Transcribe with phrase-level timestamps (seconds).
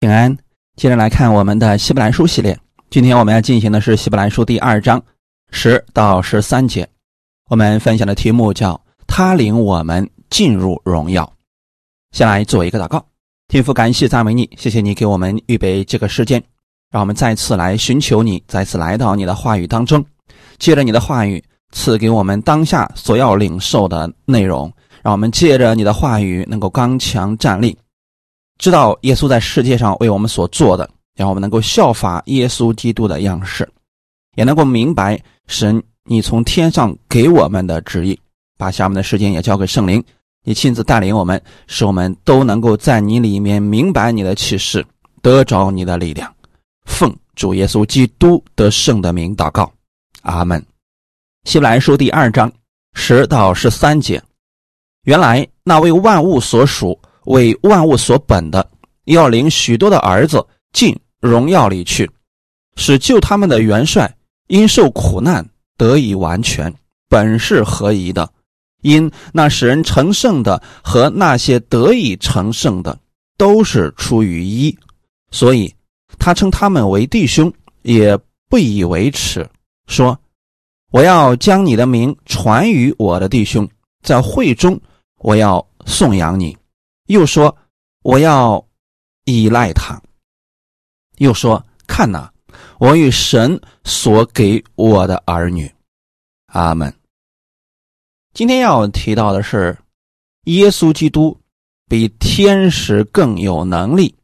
[0.00, 0.38] 平安，
[0.76, 2.56] 接着来看我们的希伯来书系列。
[2.88, 5.02] 今天我们要进行的是希伯来书第二章
[5.50, 6.88] 十到十三节。
[7.50, 11.28] 我们分享的题目叫“他领我们进入荣耀”。
[12.14, 13.04] 先来做一个祷告，
[13.48, 16.40] 天父，感谢赞美你，谢谢你给我们预备这个时间，
[16.92, 20.04] 让我们再次来寻求你，再次来到你的话语当中，
[20.60, 21.42] 借着你的话语
[21.72, 24.72] 赐给我们当下所要领受的内容，
[25.02, 27.76] 让我们借着你的话语能够刚强站立。
[28.58, 33.68] 知道耶稣在世界上为我们所做的，让我们能够效法耶稣基督的样式，
[34.34, 38.18] 也能够明白神你从天上给我们的旨意。
[38.56, 40.02] 把下面的时间也交给圣灵，
[40.42, 44.84] 你亲自带领我们，使我们都能够在你里面明白你的启示，
[45.22, 46.34] 得着你的力量。
[46.84, 49.72] 奉主耶稣基督得胜的名祷告，
[50.22, 50.60] 阿门。
[51.44, 52.52] 希伯来书第二章
[52.94, 54.20] 十到十三节，
[55.04, 56.98] 原来那为万物所属。
[57.28, 58.66] 为万物所本的，
[59.04, 62.10] 要领许多的儿子进荣耀里去，
[62.76, 66.72] 使救他们的元帅因受苦难得以完全，
[67.08, 68.28] 本是合宜的。
[68.80, 72.98] 因那使人成圣的和那些得以成圣的，
[73.36, 74.74] 都是出于一，
[75.30, 75.74] 所以
[76.18, 78.16] 他称他们为弟兄，也
[78.48, 79.46] 不以为耻，
[79.86, 80.18] 说
[80.92, 83.68] ：“我要将你的名传于我的弟兄，
[84.02, 84.80] 在会中
[85.18, 86.56] 我要颂扬你。”
[87.08, 87.54] 又说
[88.04, 88.64] ：“我要
[89.24, 90.00] 依赖他。”
[91.18, 92.32] 又说：“看哪，
[92.78, 95.70] 我与神所给我的儿女。”
[96.52, 96.94] 阿门。
[98.32, 99.76] 今天要提到的是，
[100.44, 101.38] 耶稣基督
[101.88, 104.14] 比天使更有能力，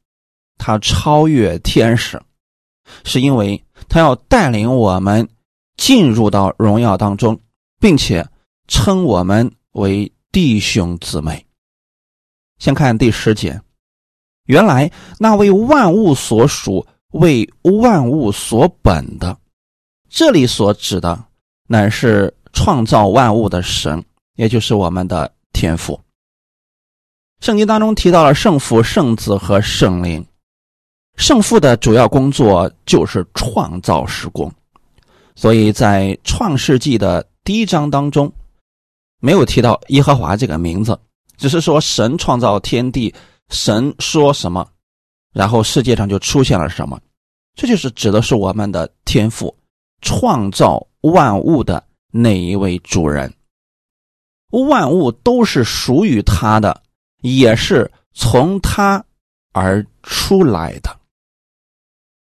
[0.56, 2.22] 他超越天使，
[3.04, 5.28] 是因为他要带领我们
[5.76, 7.40] 进入到荣耀当中，
[7.80, 8.26] 并且
[8.68, 11.44] 称我们为弟兄姊妹。
[12.58, 13.60] 先看第十节，
[14.46, 19.36] 原来那为万物所属、为万物所本的，
[20.08, 21.24] 这里所指的
[21.66, 24.02] 乃是创造万物的神，
[24.36, 26.00] 也就是我们的天父。
[27.40, 30.24] 圣经当中提到了圣父、圣子和圣灵。
[31.16, 34.50] 圣父的主要工作就是创造时工，
[35.36, 38.32] 所以在创世纪的第一章当中，
[39.20, 40.98] 没有提到耶和华这个名字。
[41.44, 43.14] 只是说神创造天地，
[43.50, 44.66] 神说什么，
[45.30, 46.98] 然后世界上就出现了什么，
[47.54, 49.54] 这就是指的是我们的天赋，
[50.00, 53.30] 创造万物的那一位主人。
[54.68, 56.80] 万物都是属于他的，
[57.20, 59.04] 也是从他
[59.52, 60.96] 而出来的。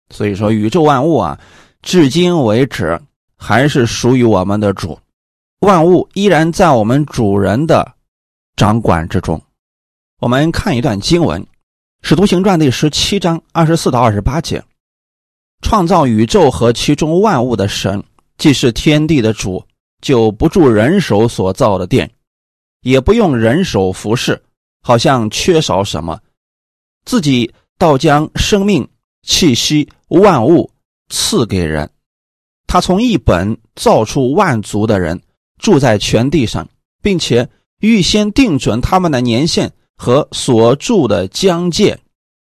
[0.09, 1.39] 所以说，宇宙万物啊，
[1.81, 3.01] 至今为止
[3.37, 4.99] 还是属于我们的主，
[5.61, 7.94] 万物依然在我们主人的。
[8.55, 9.41] 掌管之中，
[10.21, 11.43] 我们看一段经文，
[12.01, 14.63] 《使徒行传》第十七章二十四到二十八节：
[15.61, 18.01] 创造宇宙和其中万物的神，
[18.37, 19.61] 既是天地的主，
[20.01, 22.09] 就不住人手所造的殿，
[22.79, 24.41] 也不用人手服侍，
[24.81, 26.17] 好像缺少什么，
[27.03, 28.87] 自己倒将生命
[29.23, 30.71] 气息万物
[31.09, 31.89] 赐给人。
[32.67, 35.21] 他从一本造出万族的人，
[35.57, 36.65] 住在全地上，
[37.01, 37.49] 并且。
[37.81, 41.99] 预先定准他们的年限和所住的疆界，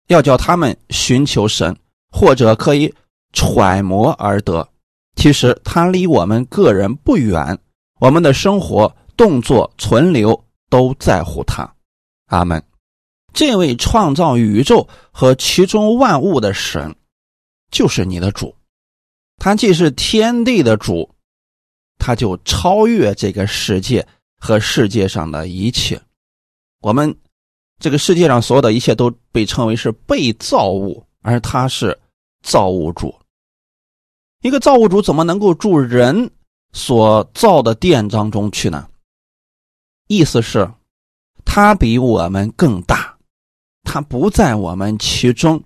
[0.07, 1.75] 要叫他们寻求神，
[2.11, 2.93] 或者可以
[3.33, 4.67] 揣摩而得。
[5.15, 7.57] 其实他离我们个人不远，
[7.99, 11.69] 我们的生活、动作、存留都在乎他。
[12.27, 12.63] 阿门。
[13.33, 16.95] 这位创造宇宙和其中万物的神，
[17.69, 18.55] 就是你的主。
[19.37, 21.09] 他既是天地的主，
[21.99, 24.05] 他就超越这个世界。
[24.39, 26.01] 和世界上的一切，
[26.79, 27.15] 我们
[27.77, 31.99] 这个世界上所有的一切都被称为是被造物，而他是
[32.41, 33.13] 造物主。
[34.41, 36.31] 一个造物主怎么能够住人
[36.71, 38.89] 所造的殿当中去呢？
[40.07, 40.71] 意思是，
[41.43, 43.17] 他比我们更大，
[43.83, 45.61] 他不在我们其中，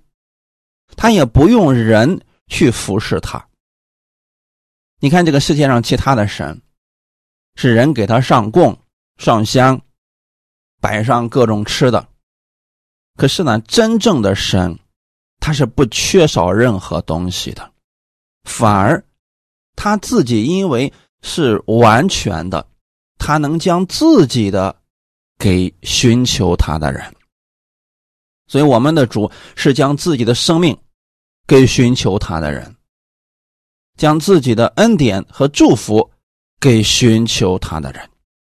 [0.98, 3.48] 他也不用人去服侍他。
[5.00, 6.60] 你看这个世界上其他的神。
[7.56, 8.78] 是人给他上供、
[9.18, 9.80] 上香，
[10.82, 12.08] 摆上各种吃的。
[13.16, 14.78] 可是呢，真正的神，
[15.40, 17.72] 他是不缺少任何东西的，
[18.44, 19.04] 反而
[19.76, 20.92] 他自己因为
[21.22, 22.68] 是完全的，
[23.18, 24.76] 他能将自己的
[25.38, 27.16] 给寻求他的人。
[28.48, 30.78] 所以，我们的主是将自己的生命
[31.48, 32.76] 给寻求他的人，
[33.96, 36.10] 将自己的恩典和祝福。
[36.64, 38.10] 给寻求他的人，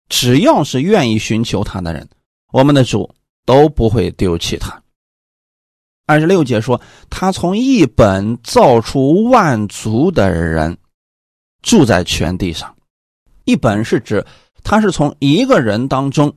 [0.09, 2.05] 只要是愿意寻求他的人，
[2.51, 3.09] 我们的主
[3.45, 4.83] 都不会丢弃他。
[6.07, 10.77] 二十六节说，他从一本造出万族的人，
[11.61, 12.75] 住在全地上。
[13.45, 14.25] 一本是指
[14.61, 16.35] 他是从一个人当中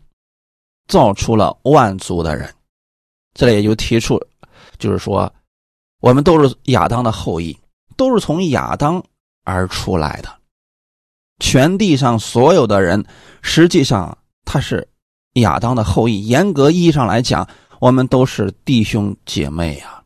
[0.86, 2.54] 造出了万族的人。
[3.32, 4.16] 这里也就提出，
[4.78, 5.34] 就是说，
[6.00, 7.58] 我们都是亚当的后裔，
[7.96, 9.04] 都是从亚当
[9.42, 10.32] 而出来的。
[11.40, 13.04] 全地上所有的人，
[13.42, 14.88] 实际上他是
[15.34, 16.26] 亚当的后裔。
[16.26, 17.48] 严格意义上来讲，
[17.80, 20.02] 我们都是弟兄姐妹呀。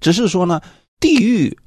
[0.00, 0.60] 只是说呢，
[1.00, 1.58] 地域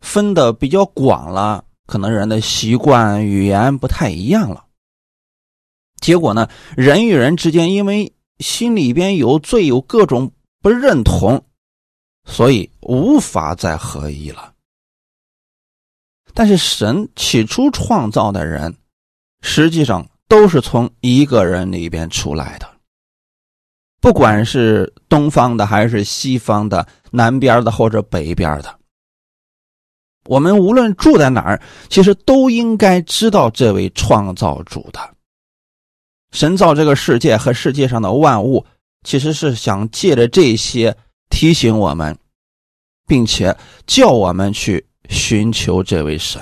[0.00, 4.64] 分的比较广了，可能人的习惯、语言不太一样了。
[6.00, 11.44] 结果呢，人与人之间因为心里边有罪，有各种不认同，
[12.24, 14.51] 所以无法再合一了。
[16.34, 18.74] 但是神起初创造的人，
[19.42, 22.66] 实际上都是从一个人里边出来的，
[24.00, 28.78] 不管是东方的还是西方的，南边的或者北边的，
[30.24, 35.14] 我们无论住在哪儿，其实都应该知道这位创造主的。
[36.30, 38.64] 神造这个世界和世界上的万物，
[39.02, 40.96] 其实是想借着这些
[41.28, 42.18] 提醒我们，
[43.06, 43.54] 并且
[43.86, 44.86] 叫我们去。
[45.08, 46.40] 寻求这位神，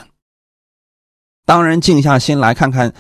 [1.45, 2.95] 当人静下心来看看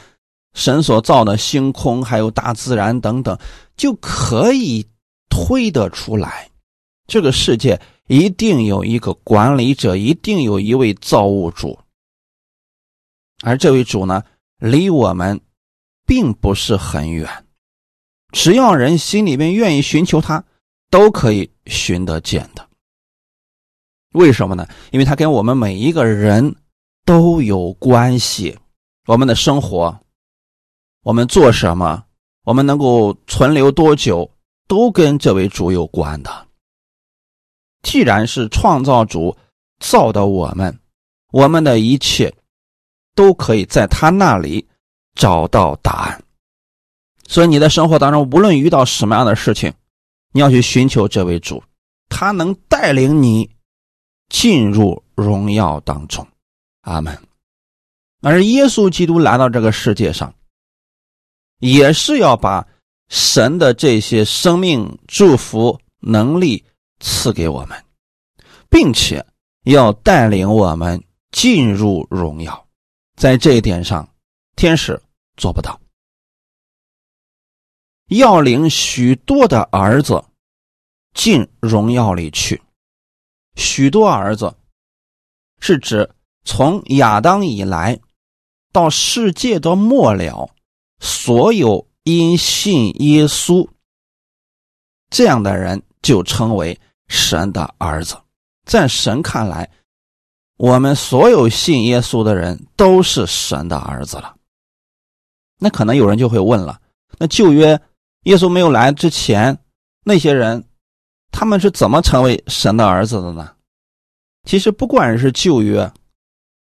[0.54, 3.38] 神所造的星空，还有大自然等等，
[3.76, 4.88] 就可以
[5.28, 6.50] 推得出来，
[7.06, 11.78] 这个世界一定有一个管理者，一定有一位造物主。
[13.42, 14.24] 而这位主呢，
[14.58, 15.40] 离我们
[16.06, 17.46] 并不是很远，
[18.32, 20.44] 只要人心里面愿意寻求他，
[20.90, 22.69] 都可以寻得见的。
[24.12, 24.66] 为什么呢？
[24.90, 26.56] 因为它跟我们每一个人
[27.04, 28.58] 都有关系。
[29.06, 29.98] 我们的生活，
[31.02, 32.04] 我们做什么，
[32.44, 34.30] 我们能够存留多久，
[34.66, 36.46] 都跟这位主有关的。
[37.82, 39.36] 既然是创造主
[39.78, 40.76] 造的我们，
[41.32, 42.34] 我们的一切
[43.14, 44.66] 都可以在他那里
[45.14, 46.22] 找到答案。
[47.26, 49.72] 所以你的生活当中，无论遇到什么样的事情，
[50.32, 51.62] 你要去寻求这位主，
[52.08, 53.48] 他能带领你。
[54.30, 56.26] 进入荣耀当中，
[56.80, 57.20] 阿门。
[58.22, 60.34] 而耶稣基督来到这个世界上，
[61.58, 62.66] 也是要把
[63.08, 66.64] 神的这些生命、祝福、能力
[67.00, 67.84] 赐给我们，
[68.70, 69.26] 并且
[69.64, 71.02] 要带领我们
[71.32, 72.66] 进入荣耀。
[73.16, 74.08] 在这一点上，
[74.54, 75.02] 天使
[75.36, 75.78] 做不到。
[78.06, 80.24] 要领许多的儿子
[81.14, 82.60] 进荣耀里去。
[83.56, 84.54] 许多儿子，
[85.60, 86.08] 是指
[86.44, 88.00] 从亚当以来
[88.72, 90.48] 到世界的末了，
[91.00, 93.68] 所有因信耶稣
[95.10, 98.16] 这样的人，就称为神的儿子。
[98.64, 99.68] 在神看来，
[100.56, 104.36] 我们所有信耶稣的人都是神的儿子了。
[105.58, 106.80] 那可能有人就会问了：
[107.18, 107.80] 那旧约
[108.22, 109.58] 耶稣没有来之前，
[110.04, 110.64] 那些人？
[111.30, 113.54] 他们是怎么成为神的儿子的呢？
[114.44, 115.92] 其实不管是旧约，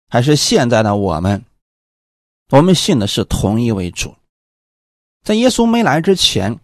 [0.09, 1.45] 还是现在的我们，
[2.51, 4.15] 我们信的是同一位主。
[5.23, 6.59] 在耶稣没来之前，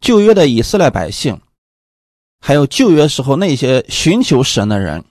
[0.00, 1.40] 旧约的以色列百姓，
[2.40, 5.04] 还有旧约时候那些寻求神的人，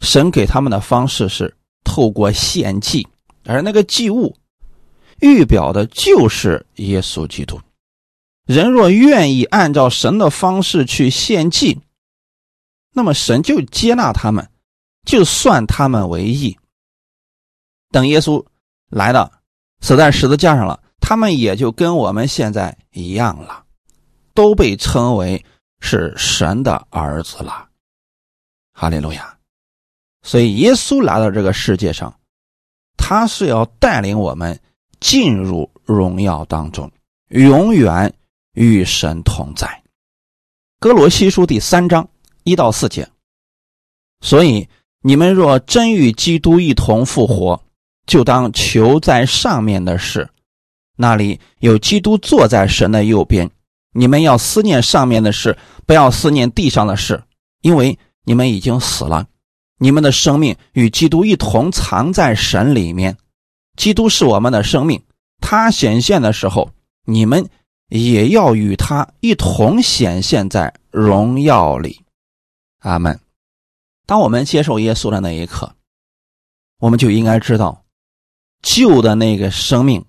[0.00, 1.54] 神给他们的方式是
[1.84, 3.06] 透过献祭，
[3.44, 4.34] 而那个祭物
[5.20, 7.60] 预表的就是耶稣基督。
[8.50, 11.78] 人若愿意按照神的方式去献祭，
[12.92, 14.50] 那么神就接纳他们，
[15.06, 16.58] 就算他们为义。
[17.92, 18.44] 等耶稣
[18.88, 19.30] 来了，
[19.82, 23.64] 死在十字架上了，他们也就跟我们现在一样了，
[24.34, 25.44] 都被称为
[25.78, 27.68] 是神的儿子了。
[28.72, 29.38] 哈利路亚！
[30.22, 32.12] 所以耶稣来到这个世界上，
[32.96, 34.60] 他是要带领我们
[34.98, 36.90] 进入荣耀当中，
[37.28, 38.12] 永远。
[38.54, 39.82] 与神同在，
[40.80, 42.08] 哥罗西书第三章
[42.42, 43.08] 一到四节。
[44.20, 44.68] 所以
[45.02, 47.62] 你们若真与基督一同复活，
[48.06, 50.28] 就当求在上面的事，
[50.96, 53.48] 那里有基督坐在神的右边。
[53.92, 57.22] 你们要思念上面的事，不要思念地上的事，
[57.60, 59.28] 因为你们已经死了，
[59.78, 63.16] 你们的生命与基督一同藏在神里面。
[63.76, 65.02] 基督是我们的生命，
[65.40, 66.72] 他显现的时候，
[67.04, 67.48] 你们。
[67.90, 72.00] 也要与他一同显现在荣耀里，
[72.78, 73.20] 阿门。
[74.06, 75.74] 当我们接受耶稣的那一刻，
[76.78, 77.84] 我们就应该知道，
[78.62, 80.04] 旧的那个生命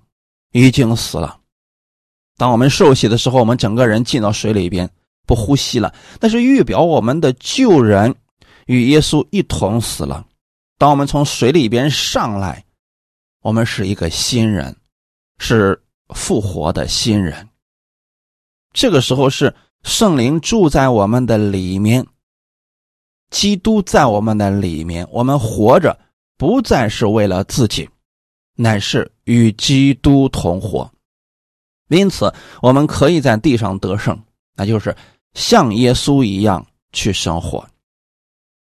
[0.51, 1.39] 已经死了。
[2.37, 4.89] 当我们受洗的时候，我们整个人进到水里边，
[5.27, 8.15] 不呼吸了，那是预表我们的旧人
[8.67, 10.25] 与耶稣一同死了。
[10.77, 12.63] 当我们从水里边上来，
[13.41, 14.75] 我们是一个新人，
[15.37, 17.47] 是复活的新人。
[18.73, 22.05] 这个时候是圣灵住在我们的里面，
[23.29, 25.97] 基督在我们的里面，我们活着
[26.37, 27.89] 不再是为了自己，
[28.55, 30.89] 乃是与基督同活。
[31.89, 34.17] 因此，我们可以在地上得胜，
[34.55, 34.95] 那就是
[35.33, 37.67] 像耶稣一样去生活。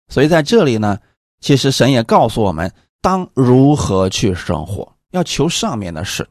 [0.08, 1.00] 所以在这里呢。
[1.42, 6.28] 其实神也告诉我们，当如何去生活，要求上面的事。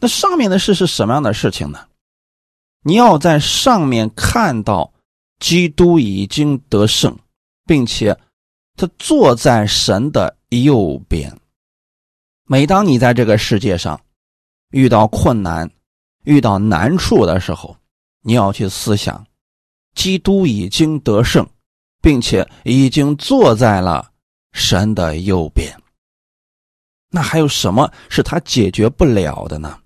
[0.00, 1.86] 那上面的事是什么样的事情呢？
[2.86, 4.92] 你要在上面看到
[5.40, 7.18] 基督已经得胜，
[7.66, 8.16] 并且
[8.76, 11.36] 他坐在神的右边。
[12.44, 14.00] 每当你在这个世界上
[14.70, 15.68] 遇到困难、
[16.22, 17.76] 遇到难处的时候，
[18.22, 19.26] 你要去思想，
[19.96, 21.44] 基督已经得胜，
[22.00, 24.12] 并且已经坐在了。
[24.52, 25.76] 神的右边，
[27.10, 29.78] 那还有什么是他解决不了的呢？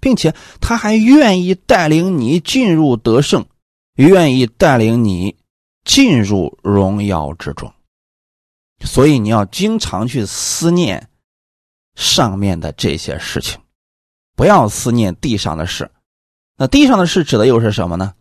[0.00, 3.46] 并且他还愿意带领你进入得胜，
[3.94, 5.36] 愿意带领你
[5.84, 7.72] 进入荣耀之中。
[8.84, 11.08] 所以你要经常去思念
[11.96, 13.60] 上面的这些事情，
[14.36, 15.90] 不要思念地上的事。
[16.56, 18.14] 那地上的事指的又是什么呢？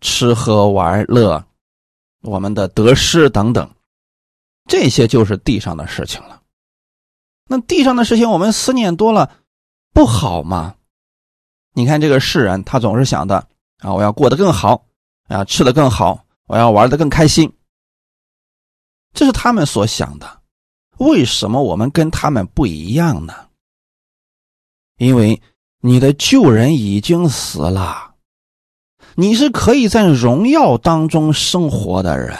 [0.00, 1.44] 吃喝玩乐，
[2.22, 3.70] 我们的得失等等。
[4.68, 6.42] 这些就是地上的事情了。
[7.46, 9.30] 那地上的事情，我们思念多了，
[9.94, 10.74] 不好吗？
[11.72, 13.36] 你看这个世人，他总是想的
[13.78, 14.84] 啊，我要过得更好，
[15.28, 17.50] 啊，吃的更好，我要玩的更开心。
[19.12, 20.42] 这是他们所想的。
[20.98, 23.34] 为什么我们跟他们不一样呢？
[24.98, 25.40] 因为
[25.80, 28.14] 你的旧人已经死了，
[29.14, 32.36] 你是可以在荣耀当中生活的人。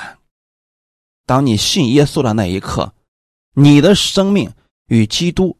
[1.26, 2.92] 当你信耶稣的那一刻，
[3.54, 4.52] 你的生命
[4.87, 5.56] 与基督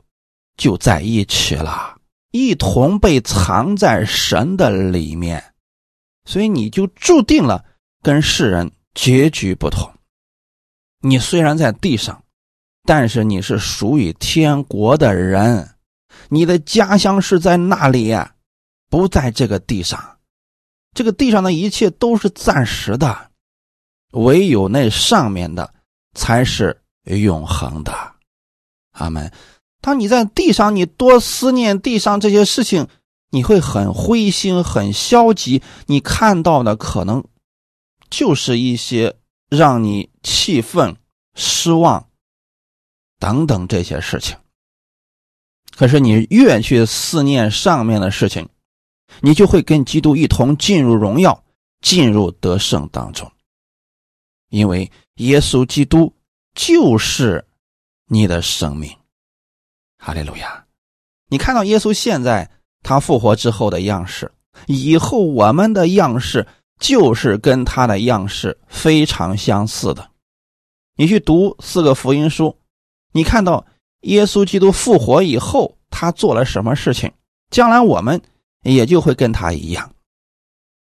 [0.57, 1.99] 就在一起了，
[2.31, 5.43] 一同被藏在神的里面，
[6.25, 7.65] 所以你就注定了
[8.03, 9.93] 跟世人结局不同。
[11.01, 12.25] 你虽然在地上，
[12.85, 15.77] 但是你是属于天国的人，
[16.29, 18.15] 你的家乡是在那里，
[18.89, 20.19] 不在这个地上。
[20.95, 23.31] 这个地上的一切都是暂时的。
[24.13, 25.75] 唯有那上面的
[26.15, 27.93] 才是永恒的，
[28.93, 29.31] 阿门。
[29.85, 32.89] 当你在地上，你多思念地上这些事情，
[33.29, 35.61] 你会很灰心、很消极。
[35.85, 37.23] 你看到的可能
[38.09, 39.17] 就是一些
[39.51, 40.97] 让你气愤、
[41.35, 42.09] 失望
[43.19, 44.39] 等等这些事情。
[45.77, 48.49] 可是你越去思念上面的事情，
[49.21, 51.45] 你就会跟基督一同进入荣耀、
[51.83, 53.31] 进入得胜当中。
[54.49, 56.15] 因为耶稣基督
[56.55, 57.47] 就是
[58.07, 58.97] 你的生命，
[60.05, 60.63] 哈利路亚！
[61.31, 62.51] 你看到耶稣现在
[62.83, 64.31] 他复活之后的样式，
[64.67, 66.47] 以后我们的样式
[66.79, 70.11] 就是跟他的样式非常相似的。
[70.97, 72.55] 你去读四个福音书，
[73.13, 73.65] 你看到
[74.03, 77.11] 耶稣基督复活以后他做了什么事情，
[77.49, 78.21] 将来我们
[78.63, 79.91] 也就会跟他一样。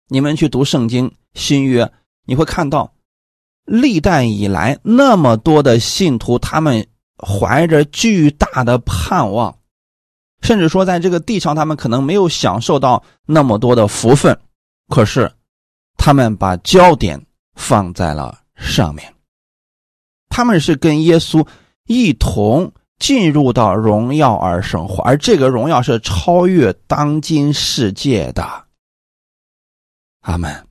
[0.07, 1.91] 你们去读圣经新约，
[2.25, 2.91] 你会看到。
[3.65, 6.85] 历代以来，那么多的信徒，他们
[7.17, 9.57] 怀着巨大的盼望，
[10.41, 14.37] 甚至说，在这个地上，他们可能没有享受到那么多的福分，
[14.89, 15.31] 可是，
[15.97, 17.23] 他们把焦点
[17.55, 19.13] 放在了上面。
[20.29, 21.47] 他们是跟耶稣
[21.85, 28.65] 一同进入到荣耀而生活，而这个荣耀是超越当今世界的。
[30.21, 30.67] 阿门。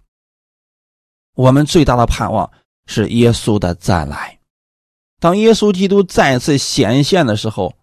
[1.34, 2.50] 我们最大的盼望。
[2.86, 4.36] 是耶稣的再来。
[5.22, 7.76] 当耶稣基督再次显现的时候，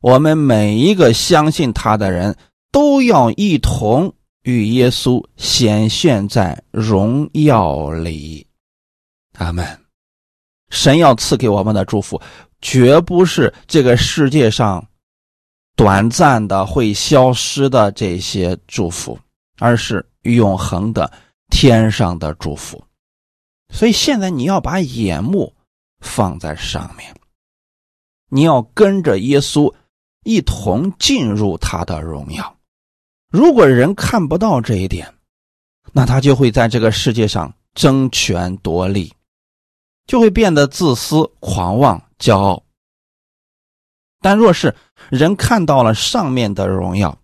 [0.00, 2.34] 我们每一个相信他的人
[2.72, 8.46] 都要一同与耶稣显现在荣耀里。
[9.36, 9.66] 阿门。
[10.70, 12.18] 神要赐给我们的祝福，
[12.62, 14.82] 绝不是这个世界上
[15.76, 19.18] 短暂的会消失的这些祝福，
[19.58, 21.12] 而是永恒的
[21.50, 22.82] 天上的祝福。
[23.74, 25.52] 所以现在你要把眼目
[26.00, 27.14] 放在上面，
[28.28, 29.74] 你要跟着耶稣
[30.24, 32.56] 一同进入他的荣耀。
[33.30, 35.14] 如果人看不到这一点，
[35.92, 39.12] 那他就会在这个世界上争权夺利，
[40.06, 42.62] 就会变得自私、狂妄、骄傲。
[44.20, 44.74] 但若是
[45.10, 47.18] 人看到了上面的荣耀，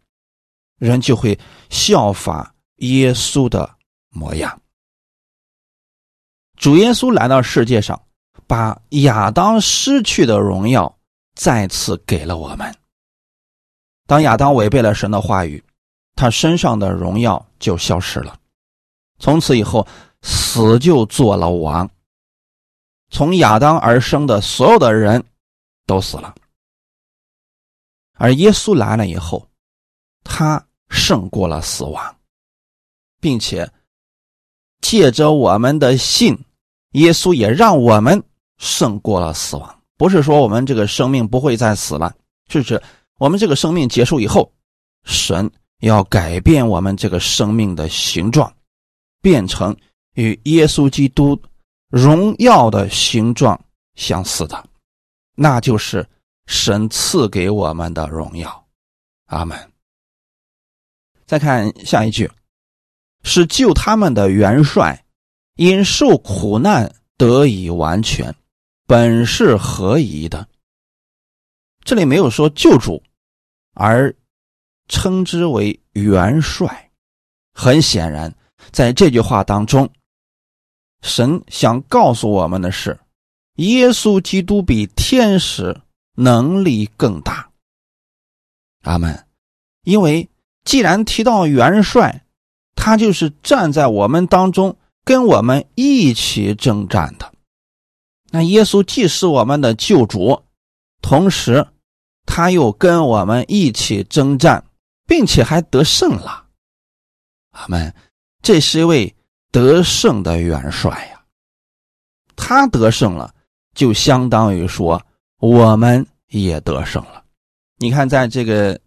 [0.78, 1.38] 人就会
[1.70, 3.76] 效法耶稣的
[4.10, 4.60] 模样。
[6.56, 8.00] 主耶稣来到世界上，
[8.46, 10.98] 把亚当失去的荣耀
[11.34, 12.74] 再次给了我们。
[14.06, 15.62] 当亚当违背了神的话语，
[16.14, 18.38] 他身上的荣耀就消失了。
[19.18, 19.86] 从此以后，
[20.22, 21.88] 死就做了王。
[23.10, 25.24] 从亚当而生的所有的人
[25.86, 26.34] 都死了，
[28.14, 29.48] 而耶稣来了以后，
[30.24, 32.16] 他胜过了死亡，
[33.20, 33.70] 并且
[34.80, 36.36] 借着我们的信，
[36.92, 38.22] 耶稣也让我们
[38.58, 39.82] 胜过了死亡。
[39.96, 42.14] 不是说我们这个生命不会再死了，
[42.48, 42.82] 是指。
[43.18, 44.52] 我们这个生命结束以后，
[45.04, 48.52] 神要改变我们这个生命的形状，
[49.22, 49.74] 变成
[50.14, 51.40] 与耶稣基督
[51.88, 53.58] 荣耀的形状
[53.94, 54.68] 相似的，
[55.36, 56.04] 那就是
[56.46, 58.66] 神赐给我们的荣耀。
[59.26, 59.56] 阿门。
[61.24, 62.28] 再看下一句，
[63.22, 65.04] 是救他们的元帅，
[65.54, 68.34] 因受苦难得以完全，
[68.86, 70.48] 本是何宜的。
[71.84, 73.02] 这里没有说救主，
[73.74, 74.14] 而
[74.88, 76.90] 称之为元帅。
[77.52, 78.34] 很显然，
[78.72, 79.90] 在这句话当中，
[81.02, 82.98] 神想告诉我们的是，
[83.56, 85.80] 耶稣基督比天使
[86.16, 87.50] 能力更大。
[88.82, 89.26] 阿门。
[89.84, 90.28] 因为
[90.64, 92.24] 既然提到元帅，
[92.74, 97.33] 他就是站在我们当中，跟我们一起征战的。
[98.34, 100.42] 那耶稣既是我们的救主，
[101.00, 101.64] 同时。
[102.26, 104.64] 他又跟我们一起征战，
[105.06, 106.46] 并且还得胜了。
[107.50, 107.94] 阿门！
[108.40, 109.14] 这是一位
[109.52, 111.22] 得胜的元帅呀。
[112.34, 113.34] 他得胜了，
[113.74, 115.00] 就相当于说
[115.38, 117.22] 我们也得胜了。
[117.76, 118.80] 你看，在这个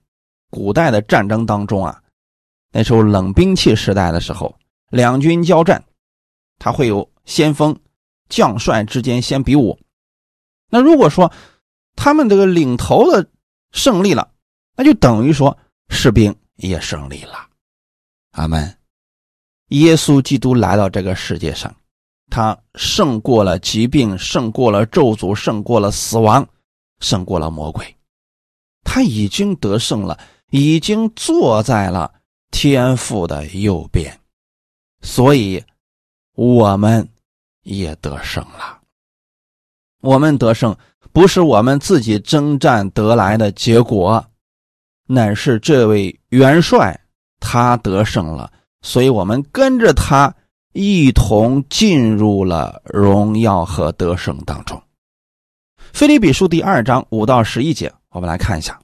[0.49, 2.01] 古代的战争当中啊，
[2.71, 4.57] 那时候冷兵器时代的时候，
[4.89, 5.81] 两军交战，
[6.57, 7.77] 他会有先锋
[8.29, 9.79] 将帅之间先比武。
[10.69, 11.31] 那如果说，
[11.95, 13.29] 他们这个领头的
[13.71, 14.29] 胜利了，
[14.75, 15.57] 那就等于说
[15.89, 17.47] 士兵也胜利了。
[18.31, 18.77] 阿门。
[19.69, 21.75] 耶稣基督来到这个世界上，
[22.29, 26.47] 他胜过了疾病，胜过了咒诅，胜过了死亡，
[26.99, 27.95] 胜过了魔鬼。
[28.83, 30.17] 他已经得胜了，
[30.51, 32.13] 已经坐在了
[32.51, 34.17] 天父的右边，
[35.01, 35.61] 所以
[36.35, 37.09] 我们
[37.67, 38.79] 也得胜了。
[40.01, 40.75] 我们得胜。
[41.13, 44.23] 不是我们自己征战得来的结果，
[45.07, 46.99] 乃是这位元帅
[47.39, 48.51] 他得胜了，
[48.83, 50.31] 所以我们跟着他
[50.73, 54.79] 一同进入了荣耀和得胜当中。
[55.91, 58.79] 腓立比书第二章五到十一节，我们来看一下：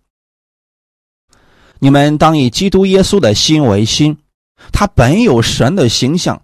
[1.78, 4.18] 你们当以基督耶稣的心为心，
[4.72, 6.42] 他本有神的形象，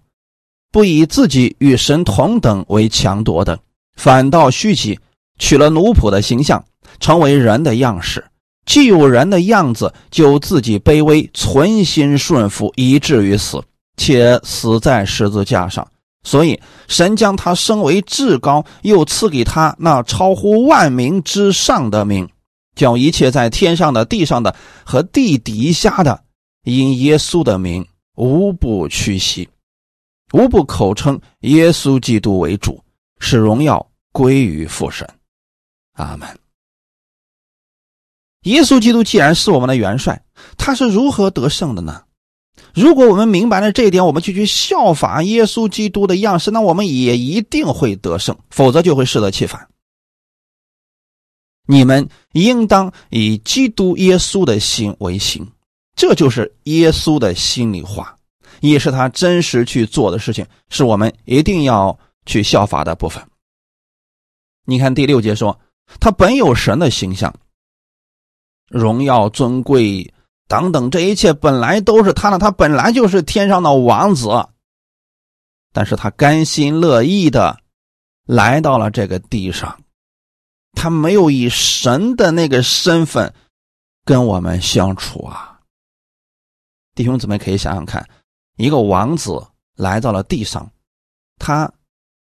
[0.72, 3.58] 不以自己与神同等为强夺的，
[3.96, 4.98] 反倒虚己。
[5.42, 6.62] 取了奴仆的形象，
[7.00, 8.22] 成为人的样式。
[8.66, 13.58] 既有人的样子，就自己卑微，存心顺服，以至于死，
[13.96, 15.88] 且死在十字架上。
[16.22, 22.28] 所以，神将他升为至高，又赐给他那超乎万名之上的名，
[22.76, 24.54] 叫一切在天上的、地上的
[24.84, 26.20] 和地底下的，
[26.64, 29.48] 因耶稣的名，无不屈膝，
[30.32, 32.82] 无不口称耶稣基督为主，
[33.18, 35.08] 使荣耀归于父神。
[35.92, 36.28] 阿门。
[38.44, 40.22] 耶稣基督既然是我们的元帅，
[40.56, 42.04] 他是如何得胜的呢？
[42.72, 49.68] 如果我们明白了这一点，我们就去效法耶稣基督的样式，那我们也一定会得胜，否则就会适得其反。
[51.66, 55.46] 你们应当以基督耶稣的心为心，
[55.94, 58.16] 这就是耶稣的心里话，
[58.60, 63.26] 也是他真实去做的事情，是我们一定要去效法的部分。
[64.64, 65.60] 你看第六节说。
[65.98, 67.34] 他本有神的形象，
[68.68, 70.14] 荣耀尊贵
[70.46, 74.28] 等等，这一切本来都是他的，他本来就是天上的王子。
[75.72, 77.58] 但是他甘心乐意的
[78.24, 79.82] 来到了这个地上，
[80.74, 83.34] 他没有以神的那个身份
[84.04, 85.58] 跟我们相处啊。
[86.94, 88.08] 弟兄姊妹可以想想看，
[88.56, 90.70] 一个王子来到了地上，
[91.38, 91.72] 他。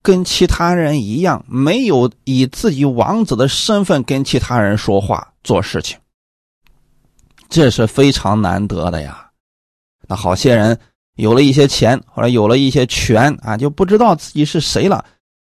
[0.06, 5.98] 跟其他人一样，没有以自己王子的身份跟其他人说话做事情，
[7.48, 9.30] 这是非常难得的呀。
[10.06, 10.78] 那好些人
[11.14, 15.02] 有了一些钱或者有了一些权啊，就不知道自己是谁了，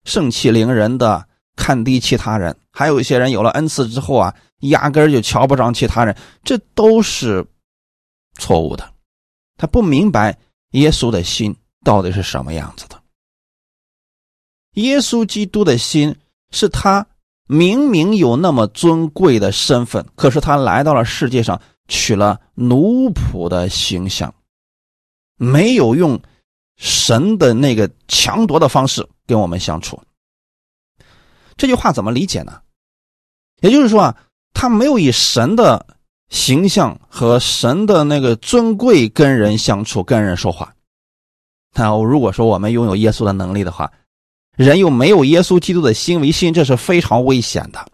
[0.05, 7.47] 盛气凌人的看低其他人；还有一些人有了恩赐之后啊，压根就瞧不上其他人，这都是
[8.39, 8.91] 错误的。
[9.59, 10.39] 他不明白
[10.73, 13.03] 耶稣的心到底是什么样子的。
[14.73, 16.15] 耶稣基督的心
[16.51, 17.07] 是他
[17.47, 24.35] 明明有那么尊贵的身份，可是他来到了世界上，取了奴仆的形象，
[25.37, 26.21] 没有用
[26.77, 30.03] 神的那个强夺的方式跟我们相处。
[31.57, 32.61] 这句话怎么理解呢？
[33.63, 34.19] 也就是说啊，
[34.53, 35.96] 他没有以神的
[36.29, 40.75] 形象和神的那个尊贵跟人相处、跟人说话。
[41.75, 43.93] 那如果说我们拥有耶稣的能力的话，
[44.57, 47.87] 人又没有耶稣基督的心为心，这是非常危险的。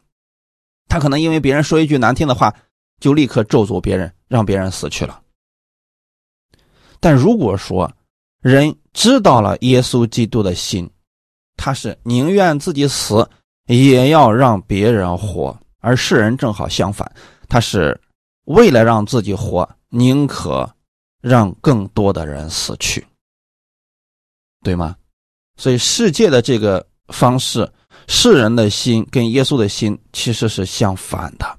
[0.88, 2.54] 他可能因为别人说一句难听的话，
[3.00, 5.20] 就立刻咒诅别人，让别人死去了。
[7.00, 7.90] 但如果说
[8.40, 10.88] 人知道了耶稣基督的心，
[11.56, 13.28] 他是宁愿自己死，
[13.66, 17.10] 也要让别人活；而世人正好相反，
[17.48, 18.00] 他是
[18.52, 20.70] 为了让自己活，宁可
[21.20, 23.06] 让更多的人死去。
[24.62, 24.94] 对吗？
[25.56, 27.70] 所以世界的这个方式，
[28.06, 31.58] 世人的心跟耶稣的心其实是相反的。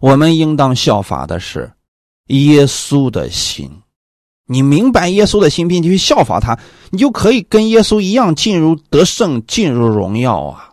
[0.00, 1.72] 我们应当效法的是
[2.26, 3.70] 耶稣的心。
[4.50, 6.58] 你明白耶稣的心，并且去效法他，
[6.90, 10.72] 你就可以跟耶稣一样进入得胜、进入荣耀啊！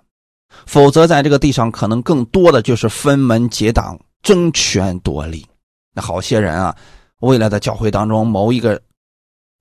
[0.66, 5.46] 否则，在这个地上可能更多的就是分门结党、争权夺利。
[5.94, 6.76] 那好些人啊，
[7.22, 8.82] 为了在教会当中谋一个。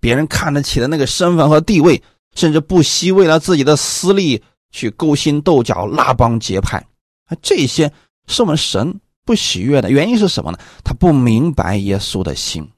[0.00, 2.02] 别人看得起的那个身份和地位，
[2.34, 6.76] 甚至不惜为了自己的私利去勾心斗角、拉帮结派，
[7.24, 7.90] 啊，这些
[8.26, 9.90] 是我们神不喜悦的。
[9.90, 10.58] 原因是什么呢？
[10.84, 12.70] 他不明白耶稣的心，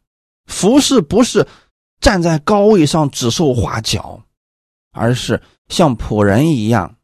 [0.47, 1.45] 服侍不是
[2.01, 4.23] 站在高位上指手画脚，
[4.93, 6.95] 而是像仆人一样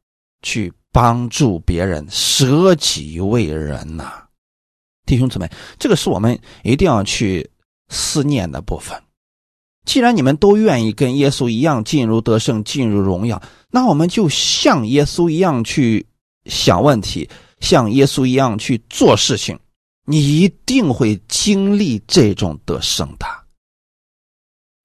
[0.42, 4.21] 去帮助别人、舍己为人呐。
[5.12, 5.46] 弟兄姊妹，
[5.78, 7.50] 这个是我们一定要去
[7.90, 8.98] 思念的部分。
[9.84, 16.06] 既然你们都愿意跟耶稣一样进入得胜、进入荣耀，那我们就像耶稣一样去
[16.46, 17.28] 想问题，
[17.60, 19.58] 像耶稣一样去做事情，
[20.06, 23.26] 你一定会经历这种得胜的。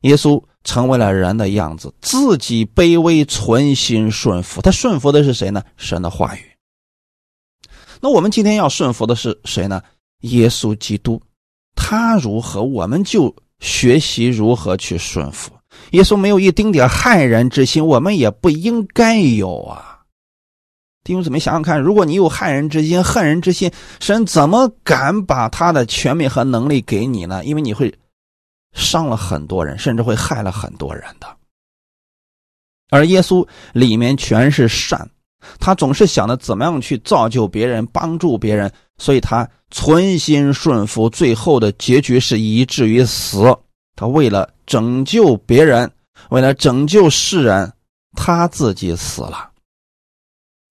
[0.02, 4.62] 耶稣成为了人的样子，自己卑微、存心顺服。
[4.62, 5.64] 他顺服的是谁呢？
[5.78, 6.42] 神的话语。
[8.02, 9.82] 那我们今天要顺服的是谁呢？
[10.22, 11.22] 耶稣基督。
[11.76, 13.36] 他如何，我们就。
[13.60, 15.52] 学习如何去顺服
[15.90, 20.04] 耶稣，没有一丁点害人之心，我们也不应该有啊！
[21.04, 27.44] 弟兄姊妹，想想看，如果你有害人之心、恨人之心，神怎么敢把他的权柄和能力给你呢？
[27.44, 27.92] 因为你会
[28.74, 31.36] 伤了很多人，甚至会害了很多人的。
[32.92, 35.10] 而耶稣里面全是善，
[35.60, 39.50] 他总是想着怎么样去造就别人、帮助别人，所以他。
[39.70, 43.54] 存心顺服，最后的结局是以至于死。
[43.98, 45.92] 他为了拯救别人，
[46.30, 47.74] 为了拯救世人，
[48.14, 49.52] 他自己死了，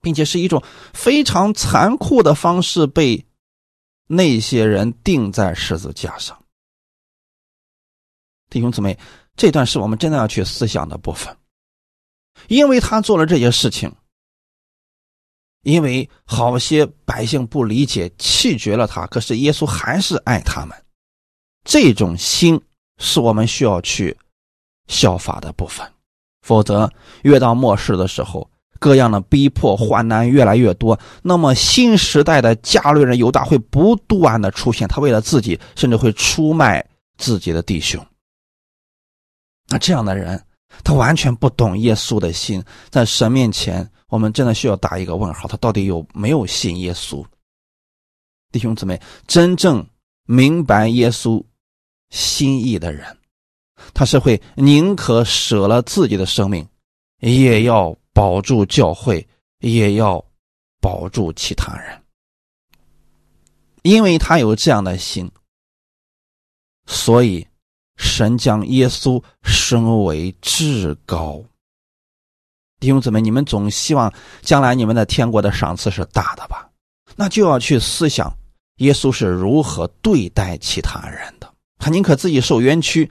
[0.01, 0.63] 并且是一种
[0.95, 3.23] 非常残酷的方式被
[4.07, 6.43] 那些人钉在十字架上。
[8.49, 8.99] 弟兄姊妹，
[9.37, 11.37] 这段是我们真的要去思想的部分，
[12.49, 13.95] 因为他做了这些事情。
[15.67, 20.77] 因为好些百姓不理解，弃绝了他，可是耶稣还是爱他们。
[21.65, 22.61] 这种心
[22.99, 24.17] 是我们需要去
[24.87, 25.85] 效法的部分，
[26.43, 26.89] 否则
[27.23, 28.49] 越到末世的时候，
[28.79, 36.87] 各样的逼迫、患难越来越多，那么新时代的加略人犹大会不断的出现，他为了自己，甚至会出卖
[37.19, 38.01] 自己的弟兄。
[39.67, 40.41] 那这样的人，
[40.85, 43.91] 他完全不懂耶稣的心，在神面前。
[44.09, 47.25] 我们真的需要打一个问号：他到底有没有信耶稣？
[48.53, 49.87] 弟兄姊妹，真正
[50.25, 51.45] 明白耶稣
[52.11, 53.19] 心意的人，
[53.93, 56.67] 他是会宁可舍了自己的生命，
[57.19, 59.27] 也要保住教会，
[59.59, 60.25] 也要
[60.81, 62.01] 保住其他人，
[63.83, 65.31] 因为他有这样的心，
[66.87, 67.47] 所以
[67.97, 71.43] 神将耶稣升为至高。
[72.87, 76.71] 弟兄姊妹，你们总希望将来你们的天国的赏赐是大的吧？
[77.17, 78.33] 那就要去思想
[78.77, 81.53] 耶稣是如何对待其他人的。
[81.79, 83.11] 他宁可自己受冤屈，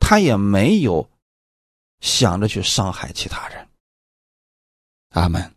[0.00, 1.08] 他也没有
[2.00, 3.66] 想着去伤害其他人。
[5.12, 5.50] 阿门。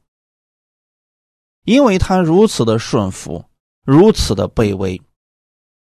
[1.66, 3.44] 因为他如此的顺服，
[3.84, 5.02] 如此的卑微，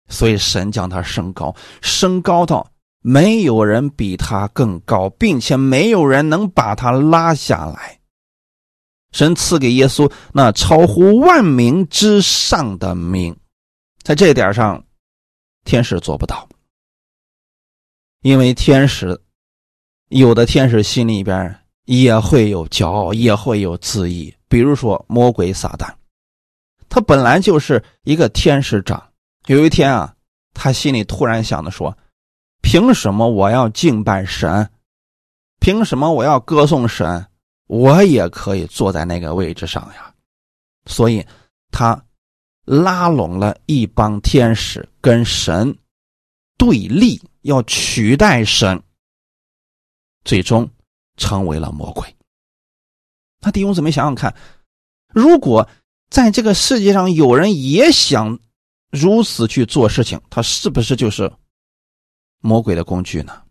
[0.09, 2.73] 所以神将他升高，升高到。
[3.07, 8.01] 没有人比他更高，并且没有人能把他拉下来。
[9.13, 13.37] 神赐给耶稣那超乎万名之上的名，
[14.03, 14.83] 在这点上，
[15.67, 16.49] 天使做不到。
[18.23, 19.21] 因为天使，
[20.09, 24.35] 有的天使心里边也会有骄傲，也会有自义。
[24.49, 25.93] 比如说魔鬼撒旦，
[26.89, 29.11] 他本来就是一个天使长。
[29.45, 30.17] 有一天啊，
[30.55, 31.95] 他心里突然想的说
[32.65, 34.71] ：“凭什么我要敬拜神？
[35.61, 37.27] 凭什么我要歌颂神？
[37.67, 40.15] 我也可以坐在那个位置上呀！”
[40.91, 41.25] 所以，
[41.71, 42.03] 他
[42.65, 45.77] 拉拢了一帮天使跟神
[46.57, 48.83] 对立，要取代神，
[50.25, 50.69] 最终。
[51.17, 52.13] 成为了魔鬼。
[53.41, 54.35] 那弟兄姊妹想想看，
[55.15, 55.69] 如果
[56.11, 58.37] 在这个世界上有人也想
[58.91, 61.33] 如此去做事情，他是不是就是
[62.45, 63.43] 魔鬼的工具呢？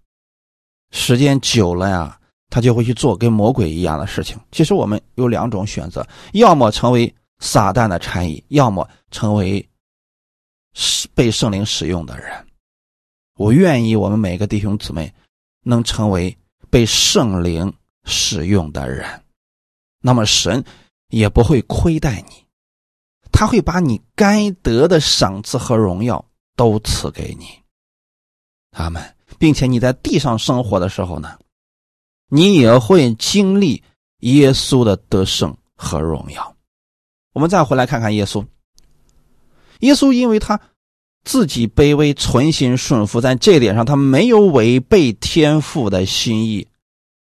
[0.92, 4.40] 时间久了呀，他就会去做跟魔鬼一样的事情。
[4.52, 9.68] 其实我们有两种选择：要么成为撒旦的差役，要么成为
[11.16, 12.46] 被圣灵使用的人。
[13.38, 15.12] 我愿意我们每个弟兄姊妹
[15.64, 16.38] 能成为。
[16.70, 17.72] 被圣灵
[18.04, 19.24] 使用的人，
[20.02, 20.66] 那么神
[21.10, 22.48] 也不会亏待你，
[23.32, 26.26] 他会把你该得的赏赐和荣耀
[26.56, 27.46] 都赐给你。
[28.74, 29.02] 他们，
[29.38, 31.38] 并且你在地上生活的时候呢，
[32.28, 33.82] 你也会经历
[34.20, 36.56] 耶稣的得胜和荣耀。
[37.34, 38.46] 我们再回来看看耶稣，
[39.80, 40.60] 耶稣因为他
[41.24, 46.68] 自己卑微、存心顺服，在这点上他没有违背天父的心意。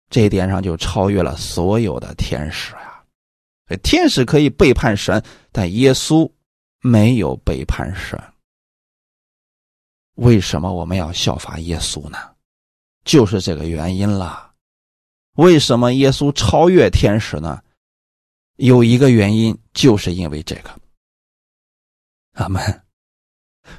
[0.10, 3.04] 这一点上就超越了所有的天使呀！
[3.84, 6.32] 天使可以背叛神，但耶稣
[6.82, 8.18] 没有背叛神。
[10.18, 12.18] 为什么我们要效法耶稣呢？
[13.04, 14.52] 就是这个原因了。
[15.38, 17.60] 为什么耶稣超越天使呢？
[18.58, 20.70] 有一个原因，就是因为这个。
[22.34, 22.62] 阿门。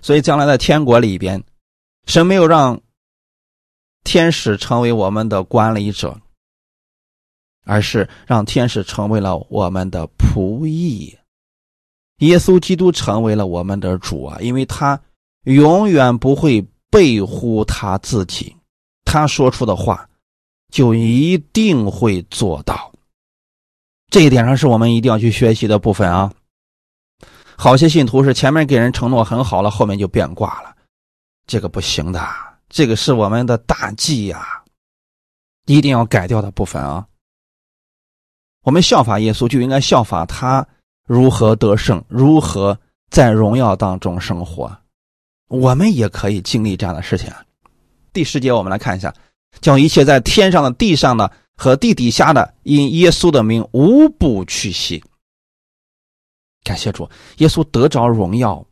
[0.02, 1.42] 所以将来在天国里边，
[2.06, 2.80] 神没有让。
[4.04, 6.18] 天使成为我们的管理者，
[7.64, 11.18] 而是让天使成为了我们的仆役。
[12.18, 14.98] 耶稣基督成为了我们的主啊，因为他
[15.48, 18.54] 永远不会背乎他自己，
[19.04, 20.06] 他说出的话
[20.70, 22.92] 就一定会做到。
[24.10, 26.30] 这一点上是我们一定要去学习的部分啊。
[27.56, 30.76] 好些信徒是前面给人承诺很好了，后面就变卦了，
[31.46, 32.22] 这个不行的。
[32.68, 34.62] 这个是我们的大忌呀，
[35.64, 37.06] 一定要改掉的部分啊。
[38.64, 40.66] 我们效法耶稣，就应该效法他
[41.06, 42.78] 如何得胜，如何
[43.10, 44.78] 在荣耀当中生活。
[45.48, 47.44] 我们也可以经历这样的事情啊。
[48.12, 49.14] 第十节，我们来看一下：
[49.60, 55.02] 将一切在天上的、地上的和地底下的，因耶稣的名，无不屈膝。
[56.64, 57.08] 感谢主，
[57.38, 58.64] 耶稣得着荣耀，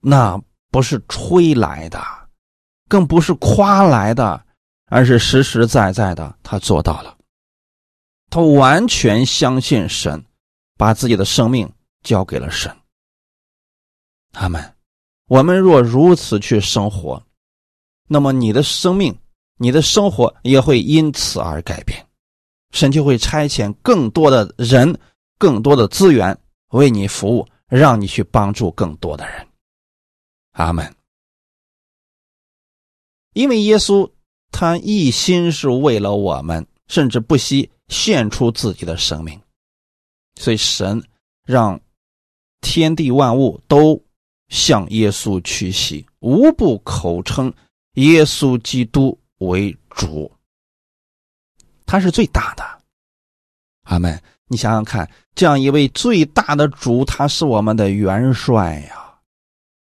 [0.00, 2.02] 那不是吹来的。
[2.88, 4.44] 更不是夸来的，
[4.86, 7.16] 而是实实在在的，他做到了。
[8.28, 10.22] 他完全相信神，
[10.76, 11.70] 把自己的生命
[12.02, 12.74] 交给了神。
[14.30, 14.74] 他们，
[15.32, 17.24] 我们若如此去生活，
[18.06, 19.18] 那么你的生命、
[19.56, 22.06] 你的生活也会因此而改变。
[22.72, 24.94] 神就会差遣更多的人、
[25.38, 26.38] 更多的资源
[26.72, 29.48] 为你服务，让你去帮助更多的人。
[30.50, 30.94] 阿门。
[33.32, 34.10] 因为耶稣
[34.50, 39.40] 他一心是为了我们，甚至不惜献出自己的生命，
[40.38, 41.02] 所以神
[41.46, 41.80] 让
[42.60, 43.98] 天地万物都
[44.52, 47.50] 向耶稣屈膝，无不口称
[47.94, 50.30] 耶稣基督为主。
[51.86, 52.62] 他是最大的，
[53.84, 54.22] 阿门。
[54.48, 59.14] 你想想看，这样一位最大的主，他是我们的元帅呀，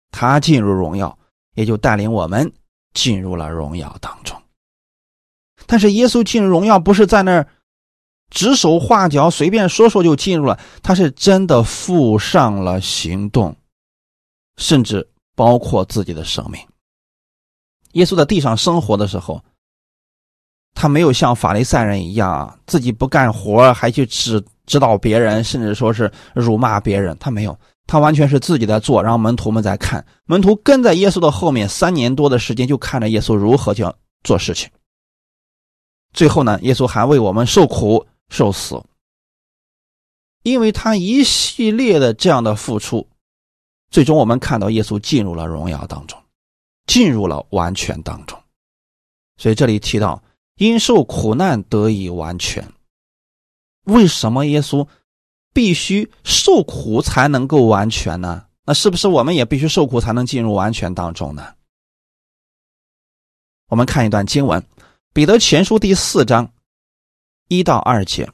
[0.09, 1.15] 他进入荣耀，
[1.53, 2.51] 也就带领我们。
[2.93, 4.41] 进入了荣耀当中，
[5.67, 7.47] 但是耶稣进入荣耀不是在那儿
[8.31, 13.55] 指手画脚、随便说说就进入了，他是真的付上了行动，
[14.57, 16.61] 甚至包括自己的生命。
[17.93, 19.43] 耶稣在地上生活的时候，
[20.73, 27.57] 他没有像法利赛人一样啊，自己不干活还去指指导别人，甚至说是辱骂别人，他没有。
[27.87, 33.85] 他完全是自己在做，然后门徒们在看，门徒跟在耶稣的后面三年多的时间，就看着耶稣如何去
[34.23, 34.69] 做事情。
[36.11, 38.83] 最后呢，耶稣还为我们受苦受死，
[40.43, 43.07] 因为他一系列的这样的付出，
[43.89, 46.21] 最终我们看到耶稣进入了荣耀当中，
[46.85, 48.37] 进入了完全当中。
[49.37, 50.21] 所以这里提到
[50.55, 52.67] 因受苦难得以完全，
[53.83, 54.87] 为什么耶稣？
[55.53, 58.45] 必须受苦才能够完全呢？
[58.63, 61.55] 那是不是我们也必须受苦才能进入完全当中呢？
[63.69, 64.61] 我们看一段经文，
[65.13, 66.53] 《彼得前书》第四章
[67.47, 68.31] 一到二节，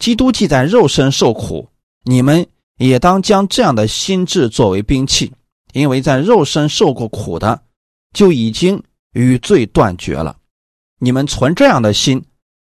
[0.00, 1.68] 基督既在肉身受苦，
[2.02, 2.44] 你们
[2.76, 5.32] 也当将这样的心智作为兵器，
[5.72, 7.62] 因为在肉身受过苦的，
[8.12, 10.38] 就已经与罪断绝了。
[10.98, 12.24] 你们存这样的心，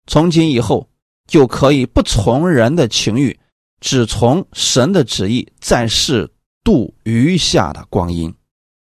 [0.07, 0.89] 从今以后
[1.27, 3.39] 就可以不从人的情欲，
[3.79, 6.31] 只从神的旨意，在世
[6.63, 8.33] 度余下的光阴。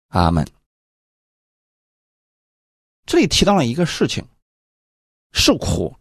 [0.08, 0.46] 阿门。
[3.06, 4.22] 这里提到了一个事情，
[5.32, 5.94] 受苦。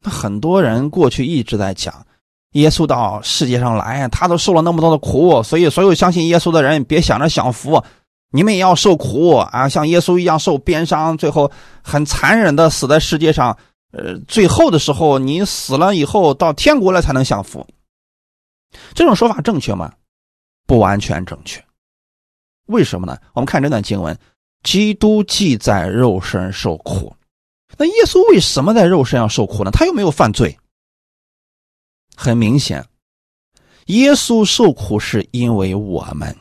[0.00, 2.06] 那很多人过去一直在讲，
[2.52, 7.82] 耶稣到世界上来，他都受了那么多的苦，所以所有相信耶稣的人，别想着享福。
[8.34, 11.50] 你们也要受苦啊，像耶稣一样受鞭伤，最后
[11.82, 13.56] 很残忍的死在世界上。
[13.92, 17.66] 呃，最后的时候，你死了以后到天国了才能享福。
[18.94, 19.92] 这种说法正确吗？
[20.66, 21.62] 不完全正确。
[22.68, 23.18] 为什么呢？
[23.34, 24.18] 我们看这段经文：
[24.62, 27.14] 基督既在肉身受苦，
[27.76, 29.70] 那耶稣为什么在肉身上受苦呢？
[29.70, 30.56] 他又没有犯罪。
[32.16, 32.86] 很明显，
[33.86, 36.36] 耶稣受苦是因为我们。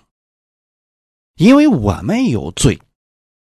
[1.36, 2.79] 因为我们有罪，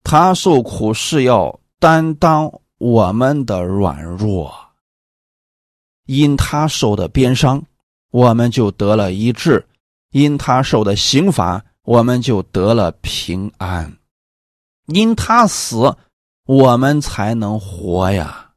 [0.03, 4.53] 他受苦是要担当我们的软弱。
[6.05, 7.63] 因他受的鞭伤，
[8.11, 9.65] 我们就得了医治；
[10.11, 13.91] 因他受的刑罚，我们就得了平安；
[14.85, 15.97] 因他死，
[16.45, 18.53] 我们才能活呀。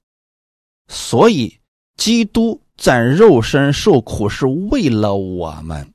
[0.89, 1.59] 所以，
[1.97, 5.93] 基督在肉身受苦是为了我们。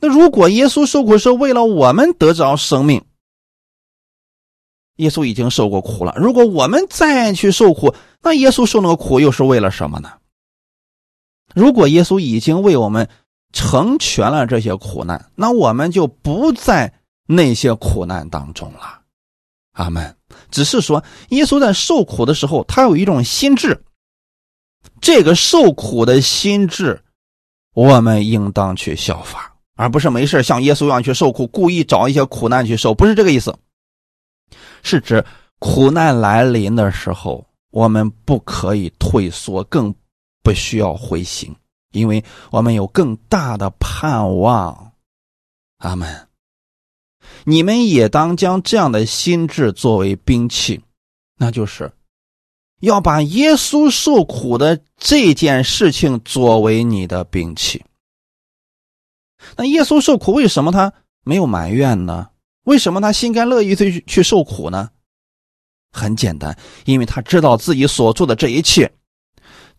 [0.00, 3.04] 那如果耶稣受苦是为了我们得着生命，
[4.98, 6.14] 耶稣已经受过苦了。
[6.16, 7.92] 如果我们再去受苦，
[8.22, 10.12] 那耶稣受那个苦又是为了什么呢？
[11.54, 13.08] 如果耶稣已经为我们
[13.52, 16.92] 成全了这些苦难，那我们就不在
[17.26, 19.00] 那些苦难当中了。
[19.72, 20.14] 阿门。
[20.50, 23.82] 只是说，耶稣在受苦的时候，他有一种心智，
[25.00, 27.02] 这个受苦的心智，
[27.74, 29.54] 我们应当去效法。
[29.76, 33.56] 而不是没事像耶稣一样去受苦，故意找一些苦难去受，不是这个意思。
[34.82, 35.24] 是指
[35.60, 39.94] 苦难来临的时候，我们不可以退缩，更
[40.42, 41.54] 不需要灰心，
[41.92, 44.92] 因为我们有更大的盼望。
[45.78, 46.26] 阿门。
[47.44, 50.80] 你们也当将这样的心智作为兵器，
[51.36, 51.92] 那就是
[52.80, 57.84] 要把耶稣受苦的这件事情作为你的兵器。
[59.56, 60.92] 那耶稣受苦，为什么他
[61.24, 62.28] 没有埋怨呢？
[62.64, 64.90] 为什么他心甘乐意去去受苦呢？
[65.90, 68.92] 很简单，因为他知道自己所做的这一切，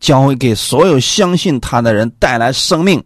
[0.00, 3.02] 将会给所有相信他的人带来生命，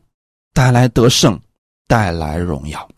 [0.54, 1.38] 带来得胜，
[1.86, 2.88] 带来荣耀。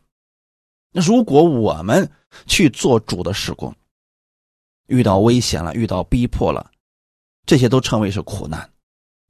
[0.93, 2.09] 那如果我们
[2.47, 3.75] 去做主的事工，
[4.87, 6.71] 遇到危险了，遇到逼迫了，
[7.47, 8.69] 这些都称为是苦难，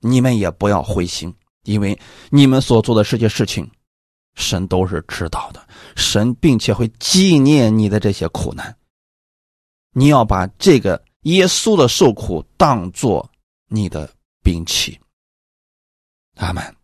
[0.01, 1.33] 你们也不要灰心，
[1.65, 1.97] 因为
[2.31, 3.71] 你们所做的这些事情。
[4.39, 8.77] 神都是知道的，神并且会纪念你的这些苦难。
[9.93, 13.31] 你要把这个耶稣的受苦当做
[13.69, 15.01] 你的兵器。
[16.35, 16.77] 阿门。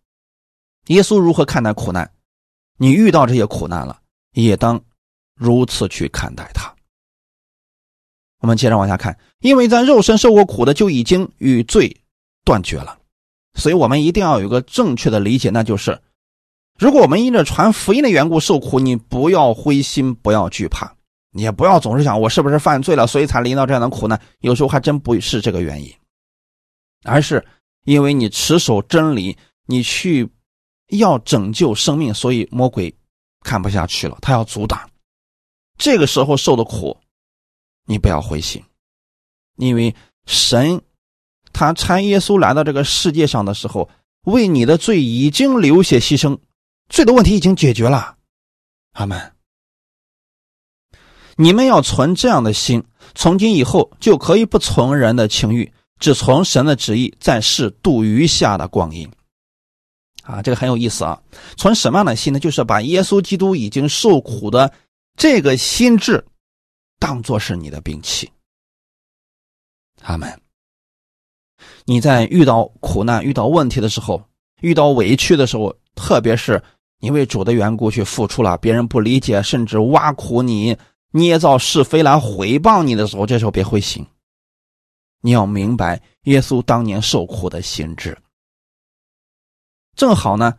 [0.87, 2.11] 耶稣如何看待苦难？
[2.79, 4.01] 你遇到这些苦难了，
[4.33, 4.83] 也当
[5.35, 6.72] 如此去看待他。
[8.43, 11.97] 我们接着往下看，因为在肉身受过苦的就已经与罪
[12.45, 12.99] 断绝了，
[13.55, 15.99] 所以我们一定要有个正确的理解，那就是。
[16.79, 20.93] 如果我们因着传福音的缘故受苦，你不要灰心，不要惧怕，
[21.31, 24.21] 你也不要总是想我是不是犯罪了，所以才临到这样的苦难。
[24.41, 25.89] 有时候还真不是这个原因，
[27.05, 27.45] 而是
[27.85, 30.29] 因为你持守真理，你去
[30.89, 32.93] 要拯救生命，所以魔鬼
[33.45, 34.91] 看不下去了，他要阻挡。
[35.79, 36.99] 这个时候受的苦，
[37.93, 38.65] 你不要灰心，
[39.57, 39.95] 因为
[40.27, 40.81] 神
[41.53, 43.89] 他差耶稣来到这个世界上的时候，
[44.23, 46.39] 为你的罪已经流血牺牲。
[46.89, 48.17] 罪的问题已经解决了，
[48.93, 49.33] 阿门。
[51.37, 59.11] 你们要存这样的心，从今以后就可以不从人的情欲，只从神的旨意，在世度余下的光阴。
[60.23, 61.21] 啊，这个很有意思啊！
[61.57, 62.39] 存什么样的心呢？
[62.39, 64.73] 就是把耶稣基督已经受苦的
[65.17, 66.25] 这个心智，
[67.03, 68.31] 当做是你的兵器。
[70.03, 70.41] 阿门。
[71.85, 74.23] 你在遇到苦难、遇到问题的时候，
[74.61, 76.63] 遇到委屈的时候，特别是。
[77.01, 80.79] 因为主的缘故去付出了，别人不理解，甚至挖苦你、
[81.11, 84.07] 捏造是非来回谤你的时候，这时候别灰心。
[85.21, 88.17] 你要明白耶稣当年受苦的心智。
[89.97, 90.57] 正好呢，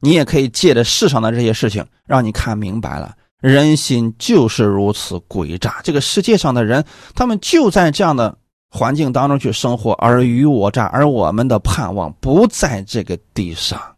[0.00, 5.80] 你也可以借着世上的这些事情，让你看明白了，人心就是如此诡诈。
[5.84, 6.84] 这个世界上的人，
[7.14, 8.36] 他们就在这样的
[8.68, 13.96] 环境当中去生活，尔虞我诈，而我们的盼望不在这个地上。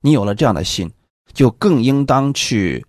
[0.00, 0.90] 你有了这样的心，
[1.32, 2.84] 就更应当去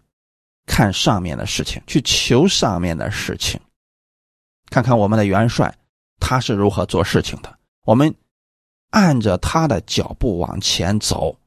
[0.66, 3.60] 看上面的事情，去求上面的事情。
[4.70, 5.74] 看看我们的元帅
[6.20, 8.14] 他是如何做事情的，我们
[8.89, 11.38] 按着他的脚步往前走，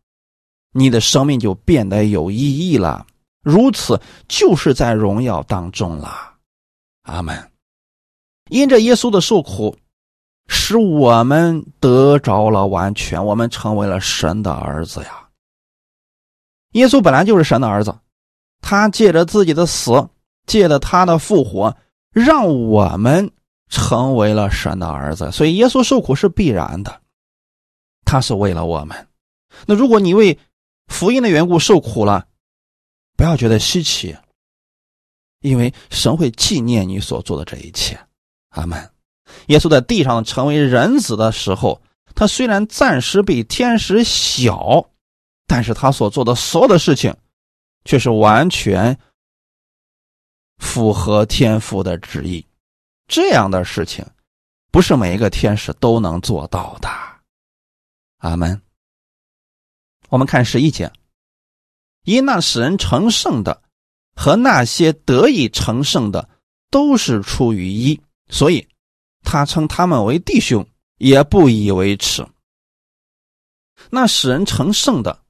[0.73, 3.07] 你的生命就变得有意义了。
[3.49, 6.35] 如此就是在荣耀当中了。
[7.05, 7.51] 阿门。
[8.51, 9.77] 因着耶稣的受苦，
[10.49, 15.29] 使我们得着了完全，我们成为了神的儿子呀。
[16.73, 17.99] 耶稣本来就是神的儿子，
[18.61, 20.09] 他借着自己的死，
[20.47, 21.75] 借着他的复活，
[22.11, 23.31] 让我们
[23.69, 25.31] 成为了神的儿子。
[25.33, 27.01] 所以耶稣受苦是必然的，
[28.05, 29.09] 他是为了我们。
[29.67, 30.39] 那如果你为
[30.89, 32.27] 福音的缘故受苦了，
[33.19, 34.17] 不要觉得稀奇，
[35.41, 37.99] 因为神会纪念你所做的这一切。
[38.51, 38.93] 阿门。
[39.49, 41.83] 耶稣在地上成为人子的时候，
[42.15, 44.89] 他虽然暂时比天使小，
[45.49, 47.13] 但是他所做的所有的事情，
[47.85, 48.97] 却是完全
[50.59, 52.47] 符合天父的旨意。
[53.09, 54.07] 这样的事情，
[54.71, 56.89] 不是每一个天使都能做到的。
[58.19, 58.63] 阿门。
[60.09, 60.91] 我们看十一节，
[62.09, 63.63] 因那使人成圣的
[64.17, 66.27] 和那些得以成圣的，
[66.71, 68.01] 都是出于一。
[68.31, 68.67] 所以，
[69.23, 72.27] 他称他们为弟兄，也不以为耻。
[73.91, 75.23] 那使人成圣的，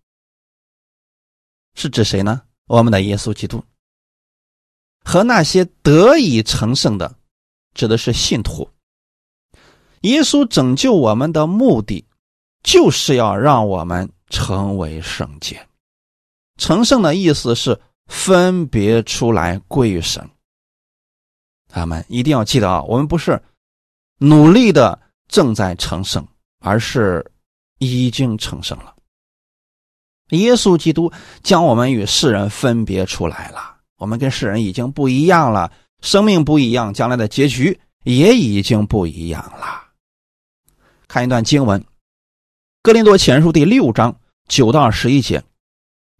[1.74, 2.42] 是指谁呢？
[2.68, 3.64] 我们的耶稣基督。
[5.04, 7.18] 和那些得以成圣的，
[7.74, 8.70] 指的是信徒。
[10.02, 12.06] 耶稣拯救我们的目的，
[12.62, 15.67] 就是要让我们成为圣洁。
[16.58, 20.28] 成圣的意思是分别出来归于神。
[21.68, 23.40] 他们一定要记得啊，我们不是
[24.18, 24.98] 努力的
[25.28, 26.26] 正在成圣，
[26.60, 27.24] 而是
[27.78, 28.94] 已经成圣了。
[30.30, 31.10] 耶稣基督
[31.42, 39.88] 将我们与世人分别出来了，我们跟世人已经不一样了，生命不一样，将来的结局也已经不一样了。
[41.06, 41.80] 看一段经文，
[42.82, 45.42] 《哥林多前书》第六章九到十一节：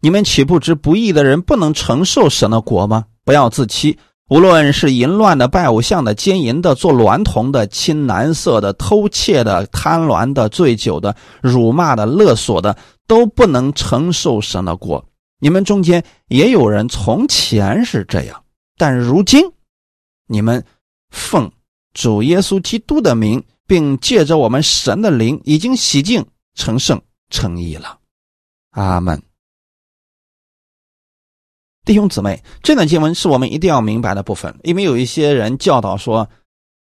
[0.01, 3.07] 你们岂不知不义的人不能承受神的国吗？
[3.25, 3.99] 不要自欺。
[4.31, 12.77] 无论是淫乱的、拜偶像的、奸淫的、做娈童的、亲男色的、偷窃的、贪婪的、醉酒的、辱骂的、勒索的，
[13.07, 15.03] 都不能承受神的国。
[15.41, 18.43] 你们中间也有人从前是这样，
[18.77, 19.43] 但如今
[20.27, 20.63] 你们
[21.11, 21.51] 奉
[21.95, 27.99] 主耶稣基督的名，并借着我们神的灵，已经洗净、成圣、成义了。
[28.73, 29.23] 阿门。
[31.89, 36.29] 弟兄姊妹，这段经文是我们一定要明白的部分，因为有一些人教导说，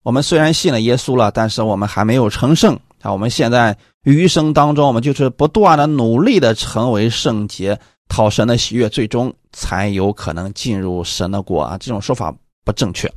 [0.04, 3.10] 我们虽然信了耶稣了，但是我们还没有成圣啊。
[3.10, 11.78] 我们现在余生当中，我们就是不断的努力的成为圣洁，讨神的喜悦，最终才有可能进入神的国啊。
[11.78, 12.30] 这种说法
[12.62, 13.10] 不正确。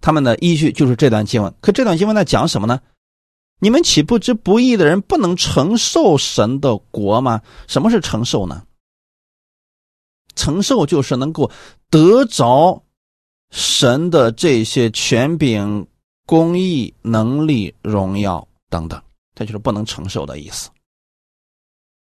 [0.00, 2.78] 他们的依据就是这段经文，可这段经文在讲什么呢？
[3.58, 7.40] 你们岂不知不义的人不能承受神的国吗？
[7.66, 8.62] 什么是承受呢？
[10.34, 11.50] 承受就是能够
[11.90, 12.82] 得着
[13.50, 15.86] 神的这些权柄、
[16.26, 19.00] 公义、能力、荣耀等等，
[19.34, 20.70] 这就是不能承受的意思。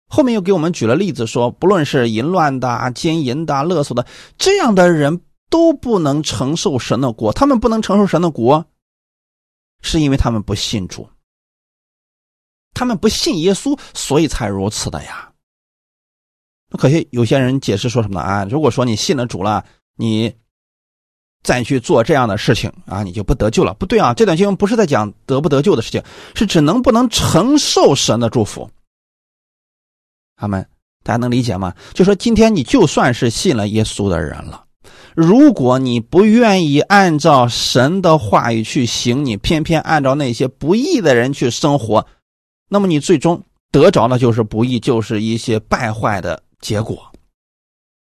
[0.08, 4.04] 后面又给我们举了例子，说不论是淫乱的、奸淫的、勒索的，
[4.36, 7.32] 这样的人都不能承受神的国。
[7.32, 8.66] 他们不能承受神的国，
[9.82, 11.08] 是因为他们不信主，
[12.74, 15.29] 他们不信耶稣，所以才如此的呀。
[16.70, 18.20] 那可惜有些人解释说什么呢？
[18.20, 19.64] 啊，如果说你信了主了，
[19.96, 20.32] 你
[21.42, 23.74] 再去做这样的事情啊，你就不得救了。
[23.74, 26.02] 不对啊，这段经文不是在讲得不得救的事情，
[26.34, 28.70] 是指能不能承受神的祝福。
[30.36, 30.66] 他们
[31.02, 31.74] 大家能理解吗？
[31.92, 34.64] 就说今天你就算是信了耶稣的人了，
[35.16, 42.06] 如果你不愿意按照神的话语去行，你偏偏按照那些不义的人去生活，
[42.68, 43.42] 那么你最终
[43.72, 46.42] 得着的就是不义，就是一些败坏的。
[46.60, 47.10] 结果，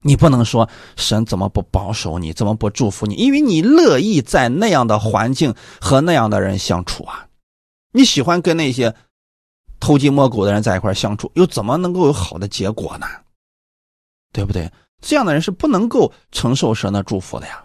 [0.01, 3.15] 你不能说神怎么不保守你，怎么不祝福你？
[3.15, 7.27] 因为你乐意在那样的环境和那样的人相处啊，
[7.91, 8.93] 你喜欢跟那些
[9.79, 13.07] 偷鸡摸狗的人在一块相处，又怎么能够有好的结果呢？
[14.33, 14.71] 对不对？
[15.01, 17.63] 这样的人是不能够承受神的祝福的呀。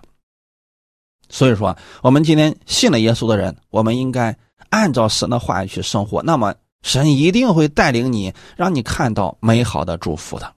[1.30, 4.36] 所以说，我们今天信了耶稣的人，我们应该
[4.68, 10.54] 按照神的话语去生活，那么神一定会带领你，让你看到美好的祝福的。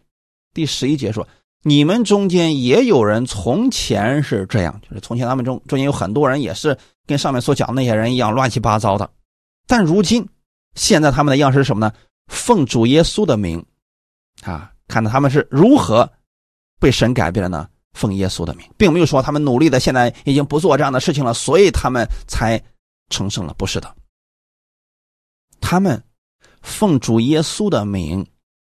[0.55, 1.27] 第十一节说
[1.61, 6.75] ：“你们中间也有人从前是这样，就是从前他们中中间有很多人也是
[7.05, 9.07] 跟上面所讲的那些人一样乱七八糟的。
[9.67, 10.27] 但如今，
[10.75, 11.93] 现在他们的样式是什么呢？
[12.27, 13.63] 奉主耶稣的名，
[14.43, 16.09] 啊，看到他们是如何
[16.79, 17.67] 被神改变了呢？
[17.93, 22.61] 奉耶稣的名，并没有说他们努力的现在已经不做这样的事情了，所以他们才
[23.09, 23.53] 成圣了。
[23.57, 23.93] 不是的，
[25.59, 26.01] 他们
[26.61, 28.25] 奉主耶稣的名，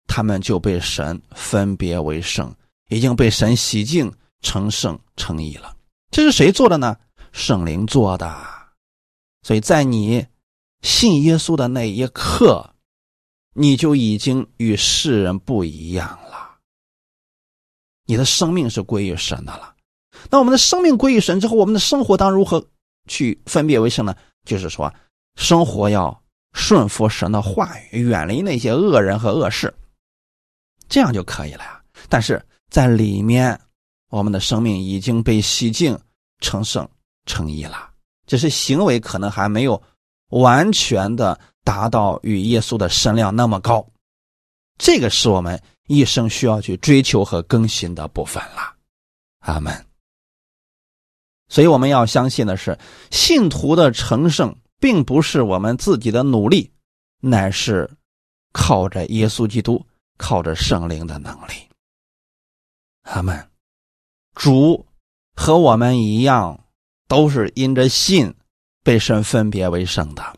[0.07, 2.53] 他们就被神分别为圣，
[2.89, 5.75] 已经被神洗净成圣成义了。
[6.09, 6.95] 这是谁做的呢？
[7.31, 8.35] 圣灵做的。
[9.43, 10.25] 所以在你
[10.81, 12.73] 信耶稣的那一刻，
[13.53, 16.57] 你就已经与世人不一样了。
[18.05, 19.75] 你的生命是归于神的了，
[20.29, 22.65] 那我们的生命归于神之后，我们的生活当如何
[23.07, 24.15] 去分别为圣呢？
[24.45, 24.93] 就是说，
[25.35, 29.73] 生活要顺服神的话语，远离那些恶人和恶事，
[30.87, 31.81] 这样就可以了呀。
[32.09, 33.59] 但是在里面，
[34.09, 35.97] 我们的生命已经被洗净、
[36.39, 36.87] 成圣、
[37.25, 37.89] 成义了，
[38.25, 39.81] 只是行为可能还没有
[40.29, 43.85] 完全的达到与耶稣的身量那么高，
[44.77, 45.61] 这个是我们。
[45.89, 48.75] 一生需要去追求和更新的部分了，
[49.39, 49.85] 阿门。
[51.47, 52.77] 所以我们要相信的是，
[53.09, 56.69] 信徒的成圣并不是我们自己的努力，
[57.21, 57.89] 乃是
[58.51, 59.81] 靠着耶稣基督、
[60.17, 61.53] 靠着圣灵的能力。
[63.03, 63.49] 阿门。
[64.33, 64.85] 主
[65.35, 66.65] 和我们一样，
[67.07, 68.33] 都是因着信
[68.83, 70.35] 被神分别为圣的。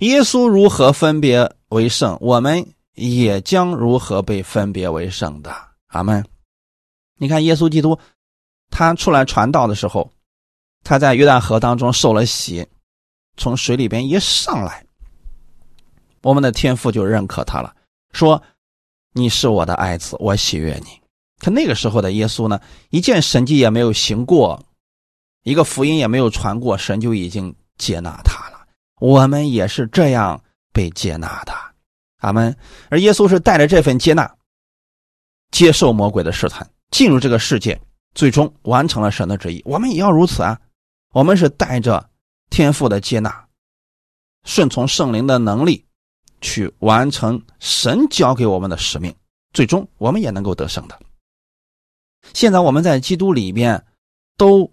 [0.00, 2.18] 耶稣如何分别为圣？
[2.20, 2.66] 我们。
[2.96, 5.54] 也将如何被分别为圣的？
[5.88, 6.24] 阿门。
[7.18, 7.98] 你看，耶稣基督
[8.70, 10.10] 他出来传道的时候，
[10.82, 12.66] 他在约旦河当中受了洗，
[13.36, 14.86] 从水里边一上来，
[16.22, 17.76] 我们的天父就认可他了，
[18.12, 18.42] 说
[19.12, 21.00] ：“你是我的爱子，我喜悦你。”
[21.38, 24.64] 可那个时候的耶稣呢，一件神迹也没有行过，
[25.42, 28.66] 一个福音也没有传过，神就已经接纳他了。
[29.00, 30.42] 我们也是这样
[30.72, 31.52] 被接纳的。
[32.18, 32.56] 阿门。
[32.88, 34.34] 而耶稣是带着这份接纳，
[35.50, 37.78] 接受魔鬼的试探，进入这个世界，
[38.14, 39.62] 最终完成了神的旨意。
[39.66, 40.58] 我们也要如此啊！
[41.12, 42.10] 我们是带着
[42.50, 43.46] 天赋的接纳，
[44.44, 45.85] 顺从圣灵的能力，
[46.46, 49.12] 去完成神交给我们的使命，
[49.52, 50.96] 最终我们也能够得胜的。
[52.32, 53.84] 现在我们在基督里边
[54.36, 54.72] 都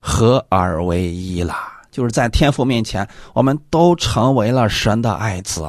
[0.00, 1.54] 合而为一了，
[1.90, 5.66] 就是在天父面前，我们都成为了神的爱子。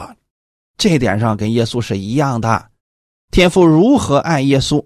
[0.77, 2.69] 这一点上跟耶稣是一样的，
[3.31, 4.85] 天父如何爱耶稣，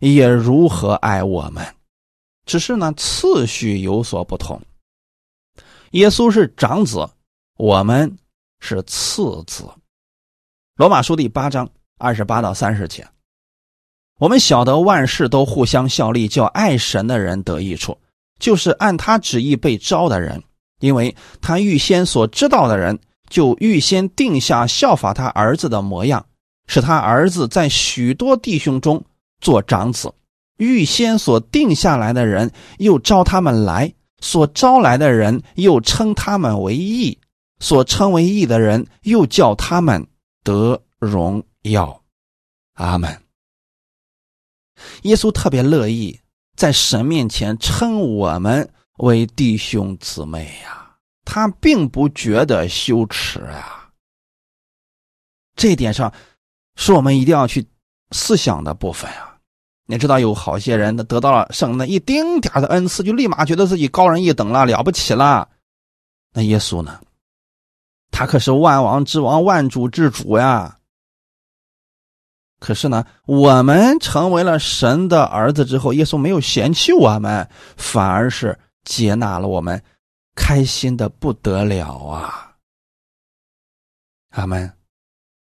[0.00, 1.66] 也如何爱我们，
[2.44, 4.60] 只是呢次序有所不同。
[5.92, 7.08] 耶稣是长子，
[7.56, 8.18] 我们
[8.60, 9.64] 是次子。
[10.80, 11.68] 罗马书第八章
[11.98, 13.06] 二十八到三十节，
[14.18, 17.98] 我们晓得万事都互相效力，叫爱神的人得益处，
[18.38, 20.42] 就是按他旨意被招的人，
[20.78, 22.98] 因为他预先所知道的人。
[23.28, 26.24] 就预先定下效法他儿子的模样，
[26.66, 29.04] 使他儿子在许多弟兄中
[29.42, 30.10] 做长子。
[30.56, 37.18] 预先所定下来的人，又招他们来；所招来的人，又称他们为义；
[37.58, 40.06] 所称为义的人，又叫他们
[40.42, 42.02] 得荣耀。
[42.74, 43.22] 阿门。
[45.02, 46.18] 耶稣特别乐意
[46.56, 50.96] 在神面前称我们为弟兄姊妹呀。
[51.24, 53.90] 他并不觉得羞耻啊，
[55.54, 56.12] 这一点上
[56.76, 57.64] 是我们一定要去
[58.10, 59.38] 思想的部分啊。
[59.86, 65.48] 你知道有好些人，他得到了圣的一丁点的恩赐，就立马觉得自己高人一等了，了不起了。
[66.32, 67.00] 那耶稣呢？
[68.20, 70.76] 他可是万王之王、万主之主呀。
[72.58, 77.48] 可是呢，我们成为了神的儿子之后，耶稣没有嫌弃我们，
[77.78, 79.82] 反而是接纳了我们。
[80.36, 82.56] 开心的不得了啊！
[84.32, 84.70] 阿门。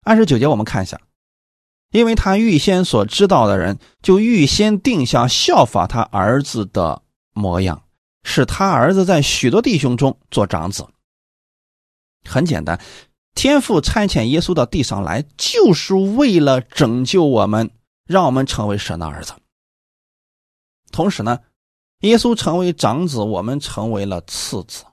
[0.03, 0.99] 二十九节，我们看一下，
[1.91, 7.01] 因为他预先所知道的人，就预先定下效法他儿子的
[7.31, 7.81] 模样，
[8.23, 10.85] 使他儿子在许多弟兄中做长子。
[12.25, 12.81] 很简单，
[13.33, 17.71] 天父差遣耶稣到地上来，就是为了拯救我们，
[18.05, 19.33] 让我们成为神的儿子。
[20.91, 21.39] 同时呢。
[22.01, 24.83] 耶稣成为长子，我们成为了次子。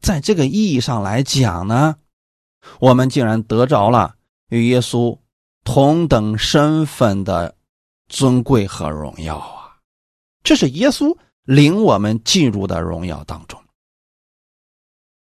[0.00, 1.96] 在这个意义上来讲呢，
[2.80, 4.16] 我们竟然得着了
[4.48, 5.20] 与耶稣
[5.62, 7.56] 同等身份的
[8.08, 9.78] 尊贵和荣耀啊！
[10.42, 13.62] 这是耶稣领我们进入的荣耀当中。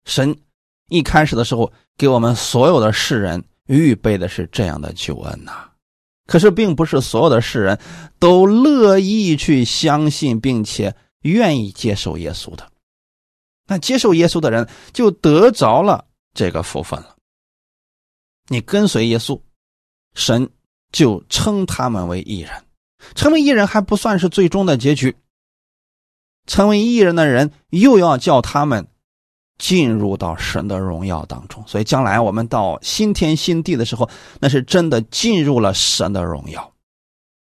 [0.07, 0.41] 神
[0.89, 5.71] 一开始的时候给我们所有的世人预备的是这样的救恩呐。
[6.27, 7.79] 可是，并不是所有的世人
[8.19, 12.71] 都乐意去相信，并且愿意接受耶稣的。
[13.67, 17.17] 那接受耶稣的人就得着了这个福分了。
[18.49, 19.41] 你跟随耶稣，
[20.15, 20.51] 神
[20.93, 22.51] 就称他们为义人。
[23.15, 25.17] 成为义人还不算是最终的结局，
[26.47, 28.87] 成为义人的人又要叫他们
[29.59, 31.63] 进入到神的荣耀当中。
[31.67, 34.09] 所以将来我们到新天新地的时候，
[34.41, 36.73] 那是真的进入了神的荣耀。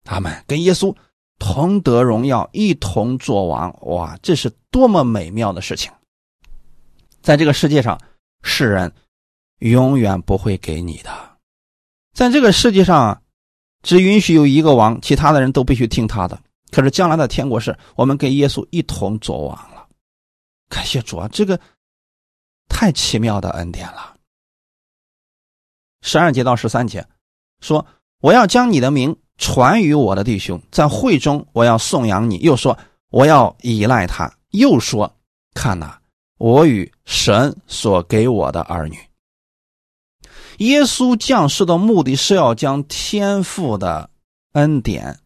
[0.03, 0.95] 他们跟耶稣
[1.39, 3.73] 同得荣耀，一同作王。
[3.87, 5.91] 哇，这是多么美妙的事情！
[7.21, 7.99] 在这个世界上，
[8.41, 8.91] 世人
[9.59, 11.09] 永远不会给你的。
[12.13, 13.21] 在这个世界上，
[13.81, 16.37] 只允许有一个王，其他的人都必须听他的。
[16.69, 19.87] 可是将来的天国是我们跟耶稣一同作王了。
[20.69, 21.59] 感谢主啊，这个
[22.67, 24.15] 太奇妙的恩典了。
[26.01, 27.07] 十二节到十三节
[27.61, 27.85] 说
[28.21, 32.77] ：“我要将你的名传于我的弟兄，在会中我要颂扬你。”又说
[33.09, 35.15] ：“我要依赖他。”又说
[35.55, 35.99] ：“看哪。”
[36.39, 38.97] 我与神所给我的儿女，
[40.57, 44.09] 耶稣降世的目的是要将天父的
[44.53, 45.19] 恩典、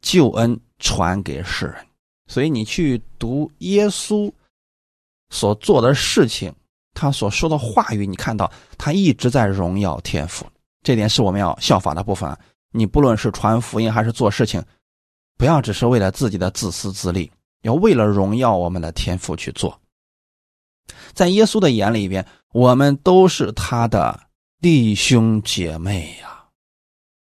[0.00, 1.84] 救恩传给世人。
[2.28, 4.32] 所以你去读耶稣
[5.30, 6.52] 所做的事情，
[6.92, 10.44] 他所说的话语，你看到他一直在荣耀天赋。
[10.82, 12.36] 这点是我们要效法的部分。
[12.72, 14.62] 你不论是传福音还是做事情，
[15.36, 17.30] 不要只是为了自己的自私自利，
[17.62, 19.80] 要为了荣耀我们的天赋去做。
[21.12, 24.20] 在耶稣的眼里边，我们都是他的
[24.60, 26.44] 弟兄姐妹呀，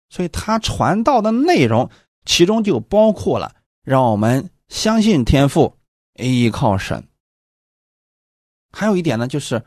[0.10, 1.90] 所以他传道的内容，
[2.26, 5.76] 其中就包括了让我们相信天父，
[6.16, 7.04] 依靠神。
[8.74, 9.64] 还有一点呢，就是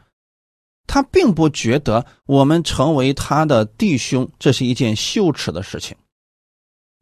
[0.87, 5.97] 他并不觉得我们成为他的弟兄这是一件羞耻的事情，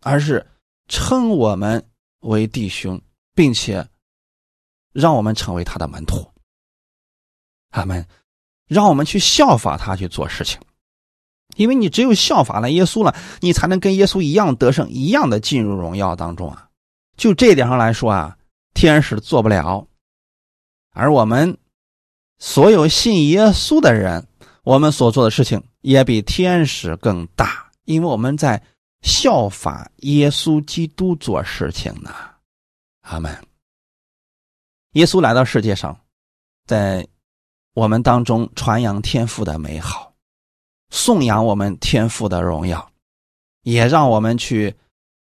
[0.02, 0.46] 而是
[0.86, 1.88] 称我们
[2.20, 3.00] 为弟兄，
[3.34, 3.88] 并且
[4.92, 6.30] 让我们成为他的门徒。
[7.70, 8.06] 他们
[8.68, 10.60] 让我们去效法他去做事情，
[11.56, 16.68] 因为你只有效法了耶稣了，你才能跟耶稣一样得胜，一样的进入荣耀当中啊。
[17.16, 18.38] 就这点上来说啊，
[18.74, 19.88] 天使做不了，
[20.92, 21.58] 而我们
[22.38, 24.26] 所有信耶稣的人，
[24.62, 28.62] 我们所做的事情也比天使更大，因为我们在
[29.02, 32.14] 效法耶稣基督做事情呢。
[33.02, 33.36] 阿门。
[34.92, 35.98] 耶稣来到世界上，
[36.66, 37.06] 在。
[37.76, 40.14] 我们当中传扬天赋的美好，
[40.90, 42.88] 颂扬我们天赋的荣耀，
[43.62, 44.72] 也让我们去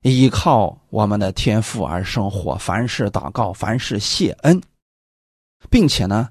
[0.01, 2.57] 依靠我们的天赋而生活。
[2.57, 4.63] 凡事祷告，凡事谢恩，
[5.69, 6.31] 并且呢，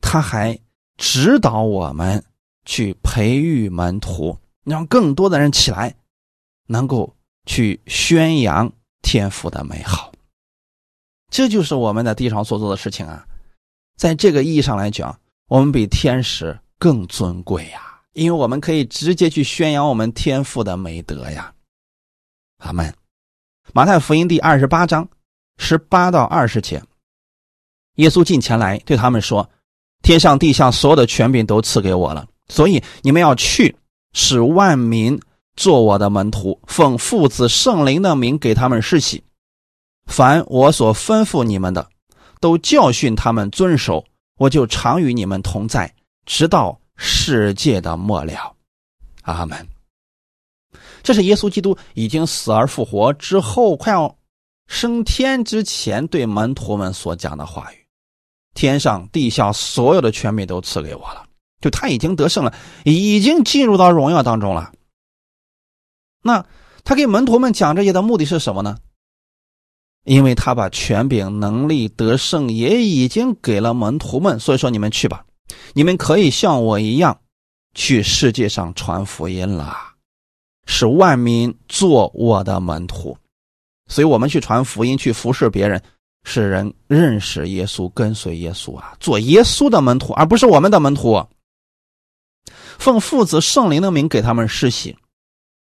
[0.00, 0.58] 他还
[0.96, 2.24] 指导我们
[2.64, 5.94] 去培育门徒，让更多的人起来，
[6.66, 7.14] 能够
[7.46, 8.72] 去宣扬
[9.02, 10.12] 天赋的美好。
[11.30, 13.26] 这就是我们在地上所做的事情啊。
[13.96, 21.54] 在这个意义上来讲，我们比天使更尊贵呀，因为我们可以直接去宣扬我们天赋的美德呀。
[22.58, 22.94] 阿门。
[23.72, 25.08] 马太福音第二十八章
[25.58, 26.82] 十八到二十节，
[27.96, 29.48] 耶稣近前来对他们说
[30.02, 33.76] ：“天上地下所有的权柄都赐给我了，所以你们要去，
[34.12, 35.20] 使万民
[35.56, 39.22] 做我的门徒，奉父子圣灵的名给他们施洗，
[40.06, 41.88] 凡我所吩咐你们的。”
[42.40, 44.02] 都教训他们遵守，
[44.38, 45.94] 我就常与你们同在，
[46.24, 48.56] 直到世界的末了。
[49.24, 49.68] 阿门。
[51.02, 54.16] 这是耶稣基督已经死而复活之后，快要
[54.68, 57.79] 升天之前对门徒们所讲的话语。
[58.54, 61.26] 天上地下所有的权柄都赐给我了，
[61.60, 64.72] 就他已经得胜了，已经进入到荣耀当中了。
[66.22, 66.44] 那
[66.84, 68.76] 他给门徒们讲这些的目的是什么呢？
[70.04, 75.24] 因为他把权柄、能力、得胜也已经给了门徒们，所以说你们去吧，
[75.74, 77.20] 你们可以像我一样，
[77.74, 79.76] 去世界上传福音了，
[80.66, 83.16] 使万民做我的门徒。
[83.88, 85.82] 所以我们去传福音，去服侍别人，
[86.24, 91.26] 使人认识耶稣，跟随耶稣啊，做耶稣的门徒，而不是我们的门徒。
[92.78, 94.96] 奉父子圣灵的名给他们施洗。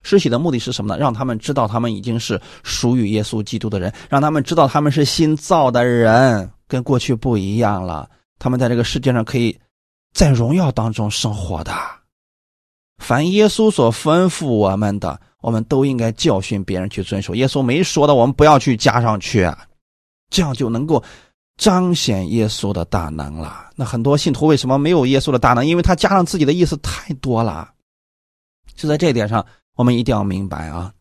[0.02, 1.00] 施洗的目的是什么呢？
[1.00, 8.10] 让他们知道他们已经是属于耶稣基督的人，让他们知道他们是新造的人，跟过去不一样了。
[8.38, 9.60] 他们在这个世界上可以
[10.14, 11.74] 在荣耀当中生活的。
[12.98, 17.36] 凡耶稣所吩咐我们的，我们都应该教训别人去遵守。
[17.36, 19.52] 耶稣没说的，我们不要去加上去，
[20.30, 21.04] 这样就能够
[21.58, 23.70] 彰显耶稣的大能了。
[23.76, 25.66] 那很多信徒为什么没有耶稣的大能？
[25.66, 27.72] 因为他加上自己的意思太多了。
[28.76, 29.46] 就在这一点上。
[29.76, 30.94] 我们一定要明白啊，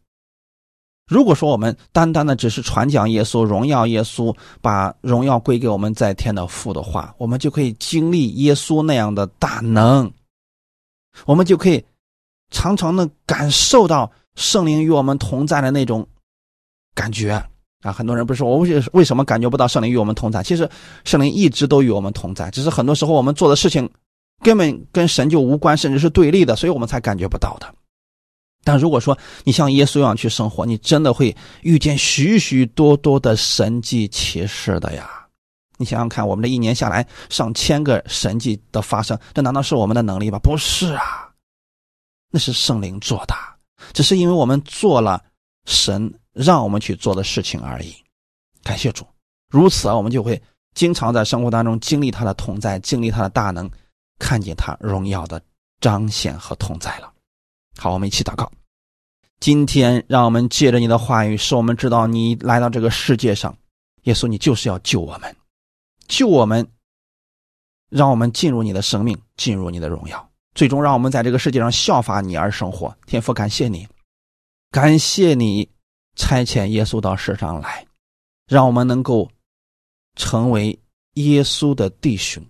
[1.08, 10.08] 如果说我们单单的只是传讲耶稣、荣耀耶稣，把荣耀归给我们在天的父的话，我们就可以经历耶稣那样的大能，
[11.26, 11.84] 我们就可以
[12.52, 16.06] 常常的感受到圣灵与我们同在的那种
[16.94, 17.44] 感觉
[17.82, 17.92] 啊！
[17.92, 20.42] 很多人不是说我为为什么感觉不到圣灵与我们同在？
[20.42, 20.68] 其实
[21.04, 23.88] 圣灵一直都与我们同在，只是很多时候我们做的事情
[24.42, 27.72] 根本跟神就无关，甚至是对立的，所以我们才感觉不到的。
[28.64, 35.08] 但如果说你像耶稣一样去生活，你真的会遇见许许多多的神迹奇事的呀！
[35.78, 40.38] 你想想看，我们这一年下来上千个神迹的发生，这难道是我们的能力吗？
[40.40, 41.30] 不是啊，
[42.32, 43.34] 那是圣灵做的，
[43.92, 45.22] 只是因为我们做了
[45.66, 47.92] 神让我们去做的事情而已。
[48.62, 49.04] 感谢主，
[49.50, 50.40] 如此啊我们就会
[50.74, 53.68] 经常在生活当中经历他的同在，经历他的大能，
[54.18, 55.42] 看见他荣耀的
[55.80, 57.12] 彰显和同在了。
[57.76, 58.50] 好，我们一起祷告。
[59.40, 63.56] 今天，让我们借着你的话语，使我们知道你来到这个世界上，
[64.02, 65.36] 耶稣，你就是要救我们，
[66.08, 66.66] 救我们，
[67.88, 72.94] 让我们进入你的生命，进入你的荣耀，最终让我们在这个世界上效法你而生活。
[73.06, 73.86] 天父，感谢你，
[74.72, 75.68] 感谢你
[76.18, 77.86] 差遣耶稣到世上来，
[78.46, 79.26] 让我们能够
[80.16, 80.78] 成为
[81.14, 82.44] 耶稣的弟兄，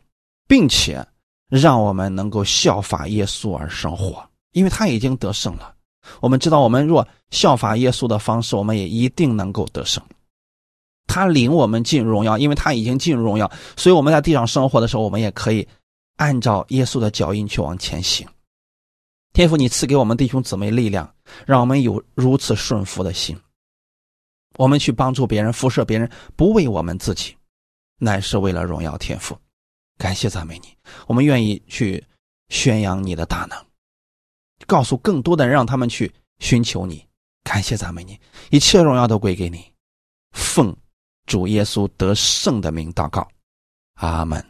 [0.48, 1.06] 并且
[1.48, 4.28] 让我们能够效法耶稣而生活。
[4.52, 5.74] 因为他已经得胜了，
[6.20, 10.02] 我们知道，我们若效法耶稣的方式，我们也一定能够得胜。
[11.06, 15.68] 他领我们进入荣耀，因为他已经进入荣耀，所以我们在地上生活的时候，我们也可以
[16.16, 18.26] 按照耶稣的脚印去往前行。
[19.34, 21.14] 天父，你赐给我们弟兄姊妹力量，
[21.46, 23.38] 让我们有如此顺服的心，
[24.58, 27.36] 我们去帮助别人、辐射别人，不为我们自己，
[27.98, 29.38] 乃是为了荣耀天赋。
[29.96, 32.04] 感谢赞美你，我们愿意去
[32.48, 33.56] 宣扬你的大能。
[34.66, 37.06] 告诉更多的人，让他们去寻求你，
[37.44, 38.18] 感谢赞美你，
[38.50, 39.72] 一切荣耀都归给你。
[40.32, 40.76] 奉
[41.24, 43.26] 主耶稣得胜的名祷告，
[43.94, 44.44] 阿门。